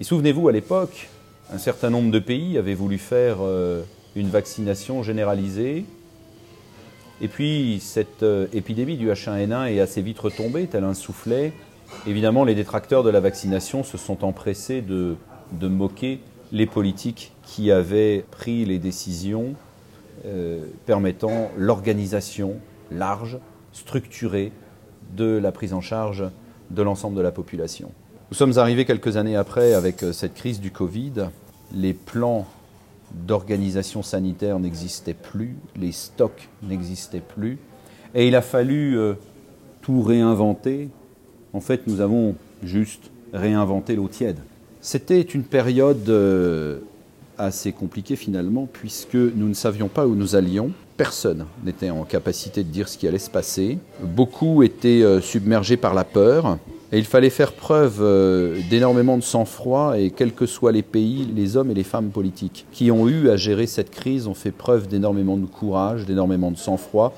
Et 0.00 0.02
souvenez-vous, 0.02 0.48
à 0.48 0.52
l'époque, 0.52 1.10
un 1.52 1.58
certain 1.58 1.90
nombre 1.90 2.10
de 2.10 2.18
pays 2.18 2.56
avaient 2.56 2.72
voulu 2.72 2.96
faire 2.96 3.36
euh, 3.42 3.82
une 4.16 4.30
vaccination 4.30 5.02
généralisée. 5.02 5.84
Et 7.20 7.28
puis, 7.28 7.80
cette 7.82 8.22
euh, 8.22 8.46
épidémie 8.54 8.96
du 8.96 9.10
H1N1 9.10 9.70
est 9.74 9.78
assez 9.78 10.00
vite 10.00 10.18
retombée, 10.18 10.68
tel 10.68 10.84
un 10.84 10.94
soufflet. 10.94 11.52
Évidemment, 12.06 12.44
les 12.44 12.54
détracteurs 12.54 13.02
de 13.02 13.10
la 13.10 13.20
vaccination 13.20 13.84
se 13.84 13.98
sont 13.98 14.24
empressés 14.24 14.80
de, 14.80 15.16
moquer 15.60 16.20
les 16.50 16.66
politiques 16.66 17.32
qui 17.42 17.70
avaient 17.70 18.24
pris 18.30 18.64
les 18.64 18.78
décisions 18.78 19.54
euh, 20.24 20.64
permettant 20.86 21.50
l'organisation 21.58 22.54
large, 22.90 23.38
structurée 23.74 24.50
de 25.14 25.36
la 25.36 25.52
prise 25.52 25.74
en 25.74 25.82
charge 25.82 26.24
de 26.70 26.82
l'ensemble 26.82 27.18
de 27.18 27.22
la 27.22 27.32
population. 27.32 27.92
Nous 28.30 28.36
sommes 28.36 28.58
arrivés 28.58 28.86
quelques 28.86 29.18
années 29.18 29.36
après 29.36 29.74
avec 29.74 30.02
euh, 30.02 30.12
cette 30.12 30.34
crise 30.34 30.60
du 30.60 30.70
Covid. 30.70 31.28
les 31.74 31.92
plans 31.92 32.46
d'organisation 33.12 34.02
sanitaire 34.02 34.58
n'existaient 34.58 35.14
plus, 35.14 35.56
les 35.76 35.92
stocks 35.92 36.48
n'existaient 36.62 37.20
plus, 37.20 37.58
et 38.14 38.26
il 38.26 38.34
a 38.34 38.42
fallu 38.42 38.98
euh, 38.98 39.14
tout 39.82 40.02
réinventer. 40.02 40.88
En 41.52 41.60
fait, 41.60 41.86
nous 41.86 42.00
avons 42.00 42.34
juste 42.62 43.10
réinventé 43.32 43.94
l'eau 43.94 44.08
tiède. 44.08 44.38
C'était 44.80 45.20
une 45.20 45.44
période 45.44 46.08
euh, 46.08 46.80
assez 47.38 47.72
compliquée 47.72 48.16
finalement, 48.16 48.66
puisque 48.72 49.14
nous 49.14 49.48
ne 49.48 49.54
savions 49.54 49.88
pas 49.88 50.06
où 50.06 50.14
nous 50.14 50.34
allions. 50.34 50.72
Personne 50.96 51.46
n'était 51.64 51.90
en 51.90 52.04
capacité 52.04 52.62
de 52.62 52.68
dire 52.68 52.88
ce 52.88 52.96
qui 52.96 53.08
allait 53.08 53.18
se 53.18 53.30
passer. 53.30 53.78
Beaucoup 54.00 54.62
étaient 54.62 55.02
euh, 55.02 55.20
submergés 55.20 55.76
par 55.76 55.92
la 55.92 56.04
peur. 56.04 56.58
Et 56.92 56.98
il 56.98 57.04
fallait 57.04 57.30
faire 57.30 57.52
preuve 57.52 57.98
euh, 58.00 58.60
d'énormément 58.70 59.16
de 59.16 59.22
sang-froid 59.22 59.98
et 59.98 60.10
quels 60.10 60.32
que 60.32 60.46
soient 60.46 60.70
les 60.70 60.82
pays, 60.82 61.26
les 61.34 61.56
hommes 61.56 61.72
et 61.72 61.74
les 61.74 61.82
femmes 61.82 62.10
politiques 62.10 62.66
qui 62.70 62.92
ont 62.92 63.08
eu 63.08 63.30
à 63.30 63.36
gérer 63.36 63.66
cette 63.66 63.90
crise 63.90 64.28
ont 64.28 64.34
fait 64.34 64.52
preuve 64.52 64.86
d'énormément 64.86 65.36
de 65.36 65.46
courage, 65.46 66.06
d'énormément 66.06 66.52
de 66.52 66.56
sang-froid 66.56 67.12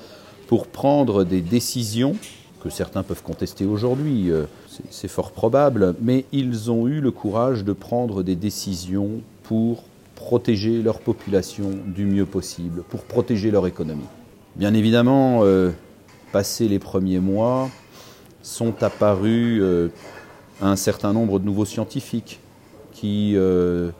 pour 0.47 0.65
prendre 0.65 1.23
des 1.23 1.41
décisions 1.41 2.15
que 2.63 2.69
certains 2.69 3.03
peuvent 3.03 3.21
contester 3.21 3.65
aujourd'hui, 3.65 4.31
euh, 4.31 4.45
c'est 4.89 5.07
fort 5.07 5.31
probable, 5.31 5.93
mais 6.01 6.25
ils 6.31 6.71
ont 6.71 6.87
eu 6.87 6.99
le 6.99 7.11
courage 7.11 7.63
de 7.63 7.73
prendre 7.73 8.23
des 8.23 8.35
décisions 8.35 9.21
pour 9.43 9.83
protéger 10.27 10.81
leur 10.81 10.99
population 10.99 11.69
du 11.85 12.05
mieux 12.05 12.25
possible, 12.25 12.83
pour 12.89 13.03
protéger 13.03 13.49
leur 13.49 13.65
économie. 13.65 14.09
Bien 14.57 14.73
évidemment, 14.73 15.39
euh, 15.43 15.71
passé 16.33 16.67
les 16.67 16.79
premiers 16.79 17.21
mois, 17.21 17.69
sont 18.41 18.83
apparus 18.83 19.61
euh, 19.61 19.87
un 20.61 20.75
certain 20.75 21.13
nombre 21.13 21.39
de 21.39 21.45
nouveaux 21.45 21.63
scientifiques 21.63 22.41
qui 22.91 23.37
euh, 23.37 23.91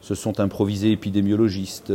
se 0.00 0.16
sont 0.16 0.40
improvisés 0.40 0.90
épidémiologistes, 0.90 1.92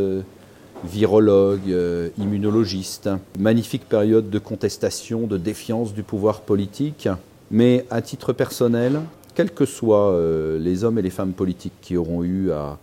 virologues, 0.85 1.75
immunologistes. 2.17 3.09
Magnifique 3.37 3.89
période 3.89 4.29
de 4.29 4.39
contestation, 4.39 5.27
de 5.27 5.37
défiance 5.37 5.93
du 5.93 6.03
pouvoir 6.03 6.39
politique. 6.39 7.09
Mais 7.49 7.85
à 7.89 8.01
titre 8.01 8.31
personnel, 8.31 9.01
quels 9.35 9.51
que 9.51 9.65
soient 9.65 10.17
les 10.57 10.85
hommes 10.85 10.97
et 10.97 11.01
les 11.01 11.09
femmes 11.09 11.33
politiques 11.33 11.79
qui 11.81 11.97
auront 11.97 12.23
eu 12.23 12.51
à, 12.51 12.77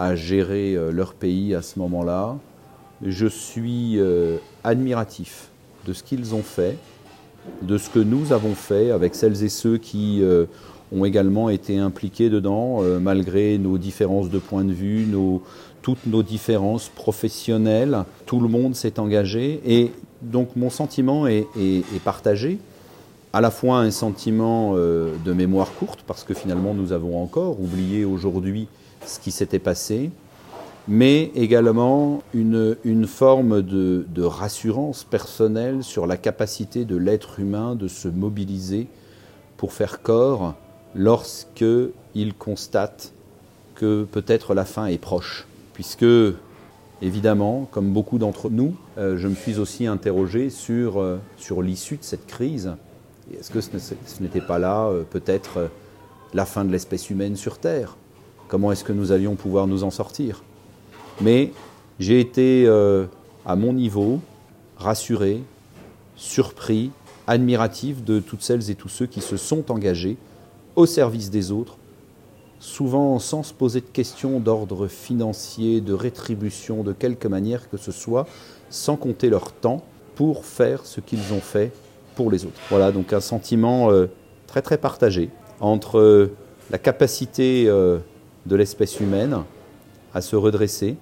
à 0.00 0.16
gérer 0.16 0.74
euh, 0.74 0.90
leur 0.90 1.12
pays 1.12 1.54
à 1.54 1.60
ce 1.60 1.78
moment-là. 1.78 2.38
Je 3.04 3.26
suis 3.26 3.98
euh, 3.98 4.38
admiratif 4.64 5.50
de 5.86 5.92
ce 5.92 6.02
qu'ils 6.02 6.34
ont 6.34 6.42
fait, 6.42 6.76
de 7.60 7.76
ce 7.76 7.90
que 7.90 7.98
nous 7.98 8.32
avons 8.32 8.54
fait 8.54 8.90
avec 8.90 9.14
celles 9.14 9.44
et 9.44 9.50
ceux 9.50 9.76
qui 9.76 10.20
euh, 10.22 10.46
ont 10.90 11.04
également 11.04 11.50
été 11.50 11.78
impliqués 11.78 12.30
dedans, 12.30 12.82
malgré 13.00 13.58
nos 13.58 13.78
différences 13.78 14.28
de 14.28 14.38
point 14.40 14.64
de 14.64 14.72
vue, 14.72 15.06
toutes 15.82 16.04
nos 16.06 16.24
différences 16.24 16.88
professionnelles. 16.88 18.04
Tout 18.26 18.40
le 18.40 18.48
monde 18.48 18.74
s'est 18.74 18.98
engagé 18.98 19.60
et 19.64 19.92
donc 20.20 20.56
mon 20.56 20.68
sentiment 20.68 21.28
est, 21.28 21.46
partagé. 22.04 22.58
À 23.32 23.40
la 23.40 23.52
fois 23.52 23.78
un 23.78 23.92
sentiment 23.92 24.74
de 24.74 25.32
mémoire 25.32 25.72
courte, 25.78 26.00
parce 26.08 26.24
que 26.24 26.34
finalement 26.34 26.74
nous 26.74 26.92
avons 26.92 27.22
encore 27.22 27.60
oublié 27.60 28.04
aujourd'hui 28.04 28.66
ce 29.04 29.18
qui 29.18 29.30
s'était 29.30 29.58
passé, 29.58 30.10
mais 30.88 31.30
également 31.34 32.22
une, 32.34 32.76
une 32.84 33.06
forme 33.06 33.62
de, 33.62 34.06
de, 34.08 34.22
rassurance 34.22 35.04
personnelle 35.04 35.82
sur 35.84 36.06
la 36.06 36.16
capacité 36.16 36.84
de 36.84 36.96
l'être 36.96 37.38
humain 37.38 37.74
de 37.74 37.86
se 37.86 38.08
mobiliser 38.08 38.88
pour 39.56 39.72
faire 39.72 40.02
corps 40.02 40.54
lorsqu'il 40.94 42.34
constate 42.38 43.12
que 43.74 44.04
peut-être 44.04 44.54
la 44.54 44.64
fin 44.64 44.86
est 44.86 44.98
proche. 44.98 45.46
Puisque, 45.74 46.06
évidemment, 47.00 47.68
comme 47.70 47.92
beaucoup 47.92 48.18
d'entre 48.18 48.50
nous, 48.50 48.74
euh, 48.98 49.16
je 49.16 49.28
me 49.28 49.34
suis 49.34 49.58
aussi 49.58 49.86
interrogé 49.86 50.50
sur, 50.50 51.00
euh, 51.00 51.18
sur 51.36 51.62
l'issue 51.62 51.96
de 51.96 52.04
cette 52.04 52.26
crise. 52.26 52.72
Est-ce 53.32 53.50
que 53.50 53.60
ce 53.60 53.94
n'était 54.20 54.40
pas 54.40 54.58
là 54.58 54.88
euh, 54.88 55.04
peut-être 55.08 55.70
la 56.34 56.44
fin 56.44 56.64
de 56.64 56.72
l'espèce 56.72 57.10
humaine 57.10 57.36
sur 57.36 57.58
Terre? 57.58 57.96
Comment 58.50 58.72
est-ce 58.72 58.84
que 58.84 58.92
nous 58.92 59.12
allions 59.12 59.36
pouvoir 59.36 59.66
nous 59.66 59.84
en 59.84 59.90
sortir? 59.90 60.42
Mais 61.20 61.52
j'ai 61.98 62.20
été 62.20 62.64
euh, 62.66 63.06
à 63.46 63.56
mon 63.56 63.72
niveau 63.72 64.20
rassuré, 64.76 65.40
surpris, 66.16 66.90
admiratif 67.26 68.04
de 68.04 68.18
toutes 68.18 68.42
celles 68.42 68.70
et 68.70 68.74
tous 68.74 68.88
ceux 68.88 69.06
qui 69.06 69.20
se 69.20 69.36
sont 69.36 69.70
engagés 69.70 70.16
au 70.74 70.84
service 70.84 71.30
des 71.30 71.52
autres, 71.52 71.76
souvent 72.58 73.18
sans 73.18 73.42
se 73.42 73.54
poser 73.54 73.80
de 73.80 73.86
questions 73.86 74.40
d'ordre 74.40 74.88
financier, 74.88 75.80
de 75.80 75.92
rétribution, 75.92 76.82
de 76.82 76.92
quelque 76.92 77.28
manière 77.28 77.70
que 77.70 77.76
ce 77.76 77.92
soit, 77.92 78.26
sans 78.68 78.96
compter 78.96 79.30
leur 79.30 79.52
temps 79.52 79.84
pour 80.16 80.44
faire 80.44 80.84
ce 80.84 81.00
qu'ils 81.00 81.32
ont 81.32 81.40
fait 81.40 81.72
pour 82.16 82.30
les 82.30 82.44
autres. 82.44 82.60
Voilà 82.68 82.90
donc 82.90 83.12
un 83.12 83.20
sentiment 83.20 83.92
euh, 83.92 84.06
très 84.48 84.60
très 84.60 84.76
partagé 84.76 85.30
entre 85.60 85.98
euh, 85.98 86.32
la 86.70 86.78
capacité 86.78 87.68
de 88.50 88.56
l'espèce 88.56 88.98
humaine 88.98 89.38
à 90.12 90.20
se 90.20 90.34
redresser, 90.34 90.96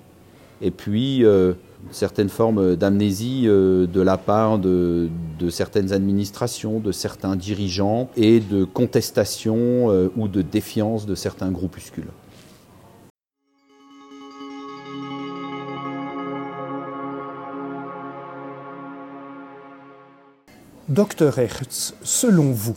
et 0.61 0.71
puis 0.71 1.25
euh, 1.25 1.55
certaines 1.91 2.29
formes 2.29 2.77
d'amnésie 2.77 3.45
euh, 3.47 3.87
de 3.87 4.03
la 4.03 4.19
part 4.19 4.59
de, 4.59 5.09
certaines 5.49 5.93
administrations, 5.93 6.79
de 6.79 6.93
certains 6.93 7.37
dirigeants, 7.37 8.11
et 8.17 8.41
de 8.41 8.65
contestation 8.65 9.57
euh, 9.57 10.13
ou 10.17 10.29
de 10.29 10.43
défiance 10.43 11.07
de 11.07 11.15
certains 11.15 11.51
groupuscules. 11.51 12.11
Docteur 20.91 21.39
Hertz, 21.39 21.95
selon 22.03 22.51
vous, 22.53 22.77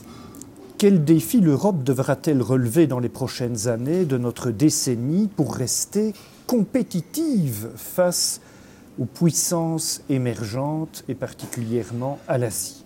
quel 0.82 1.04
défi 1.04 1.40
l'Europe 1.40 1.84
devra-t-elle 1.84 2.42
relever 2.42 2.88
dans 2.88 2.98
les 2.98 3.08
prochaines 3.08 3.68
années 3.68 4.04
de 4.04 4.18
notre 4.18 4.50
décennie 4.50 5.28
pour 5.28 5.54
rester 5.54 6.12
compétitive 6.48 7.70
face 7.76 8.40
aux 8.98 9.04
puissances 9.04 10.02
émergentes 10.08 11.04
et 11.06 11.14
particulièrement 11.14 12.18
à 12.26 12.36
l'Asie? 12.36 12.84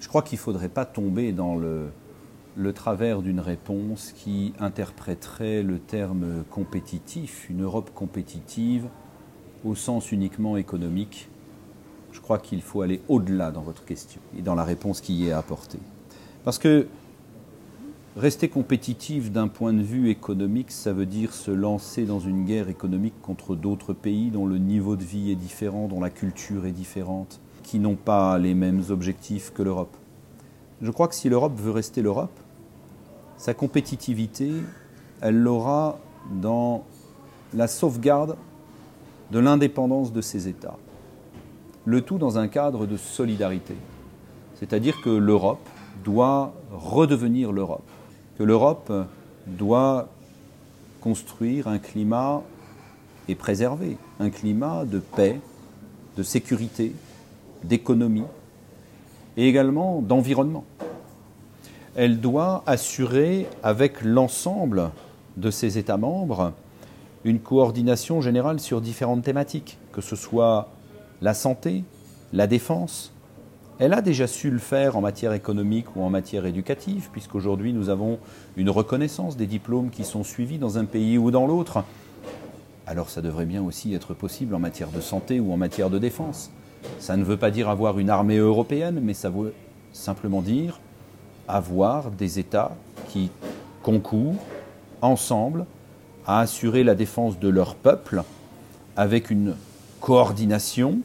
Je 0.00 0.08
crois 0.08 0.22
qu'il 0.22 0.38
ne 0.38 0.40
faudrait 0.40 0.70
pas 0.70 0.86
tomber 0.86 1.32
dans 1.32 1.56
le, 1.56 1.92
travers 2.72 3.20
d'une 3.20 3.40
réponse 3.40 4.14
qui 4.16 4.54
interpréterait 4.58 5.62
le 5.62 5.78
terme 5.78 6.44
compétitif, 6.48 7.50
une 7.50 7.64
Europe 7.64 7.90
compétitive 7.94 8.86
au 9.66 9.74
sens 9.74 10.10
uniquement 10.10 10.56
économique. 10.56 11.28
Je 12.12 12.20
crois 12.22 12.38
qu'il 12.38 12.62
faut 12.62 12.80
aller 12.80 13.02
au-delà 13.10 13.50
dans 13.50 13.60
votre 13.60 13.84
question 13.84 14.22
et 14.38 14.40
dans 14.40 14.54
la 14.54 14.64
réponse 14.64 15.02
qui 15.02 15.12
y 15.16 15.28
est 15.28 15.32
apportée. 15.32 15.80
Parce 16.44 16.58
que 16.58 16.86
Rester 18.16 18.48
compétitif 18.48 19.30
d'un 19.30 19.46
point 19.46 19.72
de 19.72 19.82
vue 19.82 20.10
économique, 20.10 20.72
ça 20.72 20.92
veut 20.92 21.06
dire 21.06 21.32
se 21.32 21.52
lancer 21.52 22.06
dans 22.06 22.18
une 22.18 22.44
guerre 22.44 22.68
économique 22.68 23.14
contre 23.22 23.54
d'autres 23.54 23.92
pays 23.92 24.30
dont 24.32 24.46
le 24.46 24.58
niveau 24.58 24.96
de 24.96 25.04
vie 25.04 25.30
est 25.30 25.36
différent, 25.36 25.86
dont 25.86 26.00
la 26.00 26.10
culture 26.10 26.66
est 26.66 26.72
différente, 26.72 27.38
qui 27.62 27.78
n'ont 27.78 27.94
pas 27.94 28.36
les 28.38 28.54
mêmes 28.54 28.82
objectifs 28.90 29.52
que 29.52 29.62
l'Europe. 29.62 29.96
Je 30.82 30.90
crois 30.90 31.06
que 31.06 31.14
si 31.14 31.28
l'Europe 31.28 31.56
veut 31.56 31.70
rester 31.70 32.02
l'Europe, 32.02 32.36
sa 33.36 33.54
compétitivité, 33.54 34.54
elle 35.20 35.38
l'aura 35.38 36.00
dans 36.32 36.82
la 37.54 37.68
sauvegarde 37.68 38.36
de 39.30 39.38
l'indépendance 39.38 40.12
de 40.12 40.20
ses 40.20 40.48
États. 40.48 40.78
Le 41.84 42.00
tout 42.00 42.18
dans 42.18 42.38
un 42.38 42.48
cadre 42.48 42.86
de 42.86 42.96
solidarité. 42.96 43.76
C'est-à-dire 44.56 45.00
que 45.00 45.10
l'Europe 45.10 45.68
doit 46.02 46.52
redevenir 46.72 47.52
l'Europe 47.52 47.88
que 48.40 48.44
l'Europe 48.46 48.90
doit 49.46 50.08
construire 51.02 51.68
un 51.68 51.78
climat 51.78 52.40
et 53.28 53.34
préserver 53.34 53.98
un 54.18 54.30
climat 54.30 54.86
de 54.86 54.98
paix, 54.98 55.38
de 56.16 56.22
sécurité, 56.22 56.94
d'économie 57.64 58.24
et 59.36 59.46
également 59.46 60.00
d'environnement. 60.00 60.64
Elle 61.94 62.18
doit 62.18 62.62
assurer 62.64 63.46
avec 63.62 64.00
l'ensemble 64.00 64.90
de 65.36 65.50
ses 65.50 65.76
États 65.76 65.98
membres 65.98 66.54
une 67.24 67.40
coordination 67.40 68.22
générale 68.22 68.58
sur 68.58 68.80
différentes 68.80 69.22
thématiques, 69.22 69.76
que 69.92 70.00
ce 70.00 70.16
soit 70.16 70.70
la 71.20 71.34
santé, 71.34 71.84
la 72.32 72.46
défense, 72.46 73.12
elle 73.80 73.94
a 73.94 74.02
déjà 74.02 74.26
su 74.26 74.50
le 74.50 74.58
faire 74.58 74.98
en 74.98 75.00
matière 75.00 75.32
économique 75.32 75.96
ou 75.96 76.02
en 76.02 76.10
matière 76.10 76.44
éducative, 76.44 77.08
puisqu'aujourd'hui 77.10 77.72
nous 77.72 77.88
avons 77.88 78.18
une 78.58 78.68
reconnaissance 78.68 79.38
des 79.38 79.46
diplômes 79.46 79.88
qui 79.88 80.04
sont 80.04 80.22
suivis 80.22 80.58
dans 80.58 80.76
un 80.76 80.84
pays 80.84 81.16
ou 81.16 81.30
dans 81.30 81.46
l'autre. 81.46 81.82
Alors 82.86 83.08
ça 83.08 83.22
devrait 83.22 83.46
bien 83.46 83.62
aussi 83.62 83.94
être 83.94 84.12
possible 84.12 84.54
en 84.54 84.58
matière 84.58 84.90
de 84.90 85.00
santé 85.00 85.40
ou 85.40 85.50
en 85.50 85.56
matière 85.56 85.88
de 85.88 85.98
défense. 85.98 86.50
Ça 86.98 87.16
ne 87.16 87.24
veut 87.24 87.38
pas 87.38 87.50
dire 87.50 87.70
avoir 87.70 87.98
une 87.98 88.10
armée 88.10 88.36
européenne, 88.36 89.00
mais 89.02 89.14
ça 89.14 89.30
veut 89.30 89.54
simplement 89.94 90.42
dire 90.42 90.78
avoir 91.48 92.10
des 92.10 92.38
États 92.38 92.76
qui 93.08 93.30
concourent 93.82 94.36
ensemble 95.00 95.64
à 96.26 96.40
assurer 96.40 96.84
la 96.84 96.94
défense 96.94 97.38
de 97.38 97.48
leur 97.48 97.76
peuple 97.76 98.24
avec 98.94 99.30
une 99.30 99.54
coordination, 100.02 100.98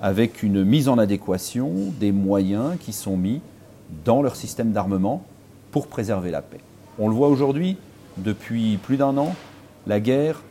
avec 0.00 0.42
une 0.42 0.64
mise 0.64 0.88
en 0.88 0.98
adéquation 0.98 1.72
des 1.98 2.12
moyens 2.12 2.76
qui 2.80 2.92
sont 2.92 3.16
mis 3.16 3.40
dans 4.04 4.22
leur 4.22 4.36
système 4.36 4.72
d'armement 4.72 5.24
pour 5.70 5.86
préserver 5.86 6.30
la 6.30 6.42
paix. 6.42 6.60
On 6.98 7.08
le 7.08 7.14
voit 7.14 7.28
aujourd'hui, 7.28 7.76
depuis 8.16 8.76
plus 8.76 8.96
d'un 8.96 9.16
an, 9.16 9.34
la 9.86 10.00
guerre 10.00 10.42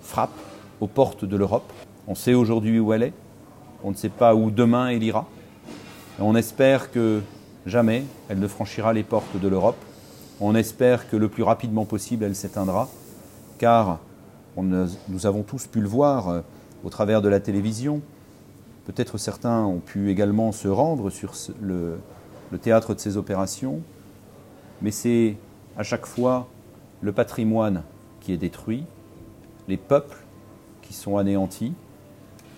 frappe 0.00 0.36
aux 0.80 0.86
portes 0.86 1.24
de 1.24 1.36
l'Europe. 1.36 1.72
On 2.06 2.14
sait 2.14 2.34
aujourd'hui 2.34 2.78
où 2.78 2.92
elle 2.92 3.02
est, 3.02 3.12
on 3.82 3.90
ne 3.90 3.96
sait 3.96 4.08
pas 4.08 4.34
où 4.34 4.50
demain 4.50 4.88
elle 4.88 5.02
ira. 5.02 5.26
on 6.18 6.34
espère 6.34 6.90
que 6.90 7.20
jamais 7.66 8.04
elle 8.28 8.38
ne 8.38 8.48
franchira 8.48 8.92
les 8.92 9.02
portes 9.02 9.40
de 9.40 9.48
l'Europe. 9.48 9.76
On 10.40 10.54
espère 10.54 11.08
que 11.08 11.16
le 11.16 11.28
plus 11.28 11.42
rapidement 11.42 11.84
possible 11.84 12.24
elle 12.24 12.34
s'éteindra, 12.34 12.88
car 13.58 13.98
nous 14.56 15.26
avons 15.26 15.42
tous 15.42 15.66
pu 15.66 15.80
le 15.80 15.88
voir 15.88 16.28
euh, 16.28 16.40
au 16.84 16.90
travers 16.90 17.22
de 17.22 17.28
la 17.28 17.40
télévision. 17.40 18.02
Peut-être 18.84 19.16
certains 19.16 19.64
ont 19.64 19.78
pu 19.78 20.10
également 20.10 20.52
se 20.52 20.68
rendre 20.68 21.10
sur 21.10 21.32
le, 21.60 21.98
théâtre 22.60 22.94
de 22.94 23.00
ces 23.00 23.16
opérations, 23.16 23.80
mais 24.82 24.90
c'est 24.90 25.36
à 25.76 25.82
chaque 25.82 26.06
fois 26.06 26.48
le 27.00 27.12
patrimoine 27.12 27.82
qui 28.20 28.32
est 28.32 28.36
détruit, 28.36 28.84
les 29.68 29.76
peuples 29.76 30.18
qui 30.82 30.92
sont 30.92 31.16
anéantis, 31.16 31.72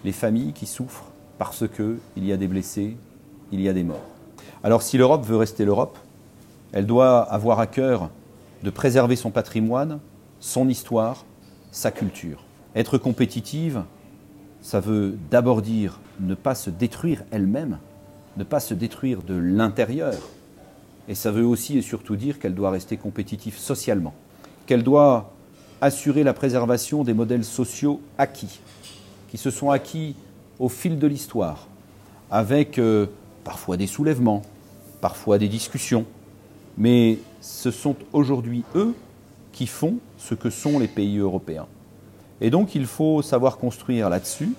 les 0.05 0.13
familles 0.13 0.53
qui 0.53 0.67
souffrent 0.67 1.07
parce 1.39 1.65
qu'il 1.69 2.25
y 2.25 2.33
a 2.33 2.37
des 2.37 2.49
blessés, 2.49 2.97
il 3.53 3.61
y 3.61 3.69
a 3.69 3.73
des 3.73 3.85
morts. 3.85 4.09
Alors 4.65 4.83
si 4.83 4.99
l'Europe 4.99 5.25
veut 5.25 5.37
rester 5.37 5.65
l'Europe, 5.65 5.97
elle 6.73 6.87
doit 6.87 7.21
avoir 7.23 7.61
à 7.61 7.67
cœur 7.67 8.11
de 8.63 8.71
préserver 8.71 9.17
son 9.17 9.31
patrimoine, 9.31 10.01
son 10.41 10.69
histoire, 10.69 11.25
sa 11.71 11.91
culture. 11.91 12.43
Être 12.75 12.99
compétitive, 12.99 13.85
ça 14.67 14.81
veut 14.81 15.17
d'abord 15.31 15.63
dire 15.63 16.01
ne 16.19 16.35
pas 16.35 16.57
se 16.57 16.71
détruire 16.71 17.23
elle-même, 17.31 17.79
ne 18.37 18.43
pas 18.43 18.59
se 18.59 18.75
détruire 18.75 19.23
de 19.23 19.35
l'intérieur. 19.35 20.19
Et 21.09 21.15
ça 21.15 21.31
veut 21.31 21.47
aussi 21.47 21.79
et 21.79 21.83
surtout 21.83 22.17
dire 22.17 22.41
qu'elle 22.41 22.57
doit 22.57 22.73
rester 22.73 22.97
compétitive 22.97 23.57
socialement, 23.57 24.13
qu'elle 24.67 24.83
doit 24.83 25.33
assurer 25.81 26.25
la 26.25 26.33
préservation 26.33 27.05
des 27.05 27.15
modèles 27.15 27.45
sociaux 27.45 28.01
acquis, 28.19 28.59
qui 29.29 29.37
se 29.37 29.53
sont 29.53 29.71
acquis 29.71 30.17
au 30.59 30.69
fil 30.69 30.99
de 30.99 31.07
l'histoire, 31.07 31.69
avec 32.29 32.81
euh, 32.81 33.07
parfois 33.45 33.77
des 33.77 33.87
soulèvements, 33.87 34.43
parfois 35.01 35.39
des 35.39 35.49
discussions. 35.49 36.07
Mais 36.77 37.19
ce 37.41 37.71
sont 37.71 37.95
aujourd'hui 38.13 38.65
eux 38.75 38.97
qui 39.53 39.69
font 39.69 39.99
ce 40.19 40.35
que 40.35 40.51
sont 40.51 40.81
les 40.81 40.89
pays 40.89 41.19
européens. 41.19 41.69
Et 42.41 42.51
donc 42.51 42.75
il 42.75 42.87
faut 42.87 43.23
savoir 43.23 43.59
construire 43.59 44.11
là-dessus, 44.11 44.53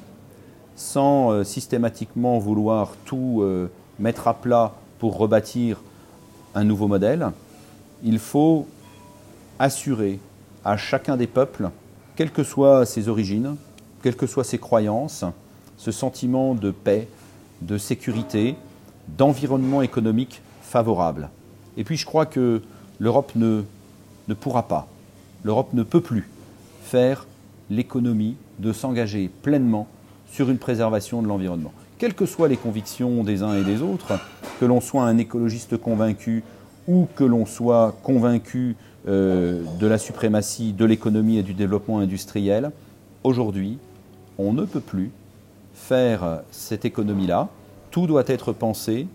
sans 0.76 1.32
euh, 1.32 1.44
systématiquement 1.44 2.40
vouloir 2.40 2.94
tout 3.06 3.40
euh, 3.42 3.70
mettre 4.00 4.28
à 4.28 4.34
plat 4.34 4.74
pour 5.00 5.18
rebâtir 5.18 5.82
un 6.56 6.64
nouveau 6.64 6.88
modèle. 6.88 7.32
Il 8.04 8.20
faut 8.20 8.68
assurer 9.60 10.20
à 10.66 10.78
chacun 10.78 11.18
des 11.18 11.28
peuples, 11.28 11.70
quelles 12.16 12.32
que 12.32 12.44
soient 12.44 12.86
ses 12.86 13.10
origines, 13.10 13.56
quelles 14.02 14.16
que 14.16 14.28
soient 14.28 14.44
ses 14.44 14.58
croyances, 14.58 15.24
ce 15.78 15.92
sentiment 15.92 16.56
de 16.56 16.72
paix, 16.72 17.08
de 17.62 17.78
sécurité, 17.78 18.56
d'environnement 19.08 19.82
économique 19.82 20.42
favorable. 20.62 21.30
Et 21.78 21.84
puis 21.84 21.98
je 21.98 22.06
crois 22.06 22.26
que 22.26 22.62
l'Europe 23.00 23.32
ne, 23.36 23.64
ne 24.28 24.34
pourra 24.34 24.68
pas, 24.68 24.88
l'Europe 25.44 25.74
ne 25.74 25.84
peut 25.84 26.02
plus 26.02 26.28
faire 26.84 27.26
l'économie 27.70 28.36
de 28.60 28.74
s'engager 28.74 29.30
pleinement 29.42 29.88
sur 30.32 30.50
une 30.50 30.58
préservation 30.58 31.22
de 31.22 31.28
l'environnement. 31.28 31.72
Quelles 31.98 32.14
que 32.14 32.26
soient 32.26 32.48
les 32.48 32.58
convictions 32.58 33.24
des 33.24 33.44
uns 33.44 33.56
et 33.56 33.64
des 33.64 33.82
autres, 33.82 34.20
que 34.60 34.66
l'on 34.66 34.82
soit 34.82 35.04
un 35.04 35.18
écologiste 35.18 35.78
convaincu 35.78 36.44
ou 36.88 37.08
que 37.16 37.24
l'on 37.24 37.46
soit 37.46 37.98
convaincu 38.04 38.76
euh, 39.08 39.64
de 39.80 39.88
la 39.88 39.98
suprématie 39.98 40.74
de 40.74 40.86
l'économie 40.86 41.38
et 41.38 41.44
du 41.44 41.54
développement 41.54 42.00
industriel, 42.00 42.72
aujourd'hui, 43.24 43.78
on 44.38 44.54
ne 44.54 44.66
peut 44.66 44.80
plus 44.80 45.12
faire 45.74 46.42
cette 46.52 46.86
économie-là. 46.86 47.50
Tout 47.92 48.08
doit 48.08 48.24
être 48.28 48.54
pensé 48.54 49.08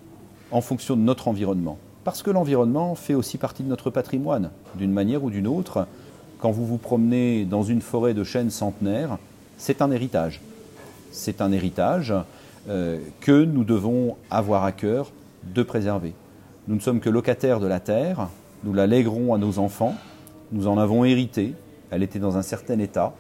en 0.51 0.61
fonction 0.61 0.97
de 0.97 1.03
notre 1.03 1.29
environnement. 1.29 1.79
Parce 2.05 2.23
que 2.23 2.31
l'environnement 2.31 2.95
fait 2.95 3.15
aussi 3.15 3.39
partie 3.39 3.63
de 3.63 3.69
notre 3.69 3.91
patrimoine, 3.91 4.51
d'une 4.75 4.93
manière 4.93 5.23
ou 5.23 5.31
d'une 5.31 5.47
autre. 5.47 5.87
Quand 6.43 6.51
vous 6.51 6.67
vous 6.67 6.77
promenez 6.77 7.45
dans 7.45 7.63
une 7.63 7.81
forêt 7.81 8.15
de 8.15 8.25
chênes 8.25 8.51
centenaires, 8.51 9.19
c'est 9.59 9.81
un 9.81 9.93
héritage. 9.93 10.41
C'est 11.13 11.41
un 11.41 11.53
héritage 11.53 12.13
euh, 12.69 12.99
que 13.21 13.45
nous 13.45 13.63
devons 13.63 14.17
avoir 14.29 14.65
à 14.65 14.73
cœur 14.73 15.13
de 15.45 15.63
préserver. 15.63 16.15
Nous 16.67 16.75
ne 16.75 16.81
sommes 16.81 16.99
que 16.99 17.09
locataires 17.09 17.61
de 17.61 17.69
la 17.69 17.79
terre, 17.79 18.29
nous 18.65 18.75
la 18.75 18.89
lèguerons 18.89 19.35
à 19.35 19.39
nos 19.39 19.61
enfants, 19.61 19.95
nous 20.51 20.67
en 20.67 20.79
avons 20.79 21.05
hérité, 21.05 21.55
elle 21.93 22.03
était 22.03 22.19
dans 22.19 22.37
un 22.37 22.43
certain 22.43 22.81
état, 22.81 23.13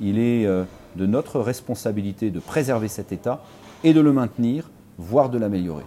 il 0.00 0.16
est 0.16 0.46
euh, 0.46 0.62
de 0.94 1.04
notre 1.04 1.40
responsabilité 1.40 2.30
de 2.30 2.38
préserver 2.38 2.86
cet 2.86 3.10
état 3.10 3.42
et 3.82 3.92
de 3.92 4.00
le 4.00 4.12
maintenir, 4.12 4.70
voire 4.98 5.30
de 5.30 5.38
l'améliorer. 5.38 5.84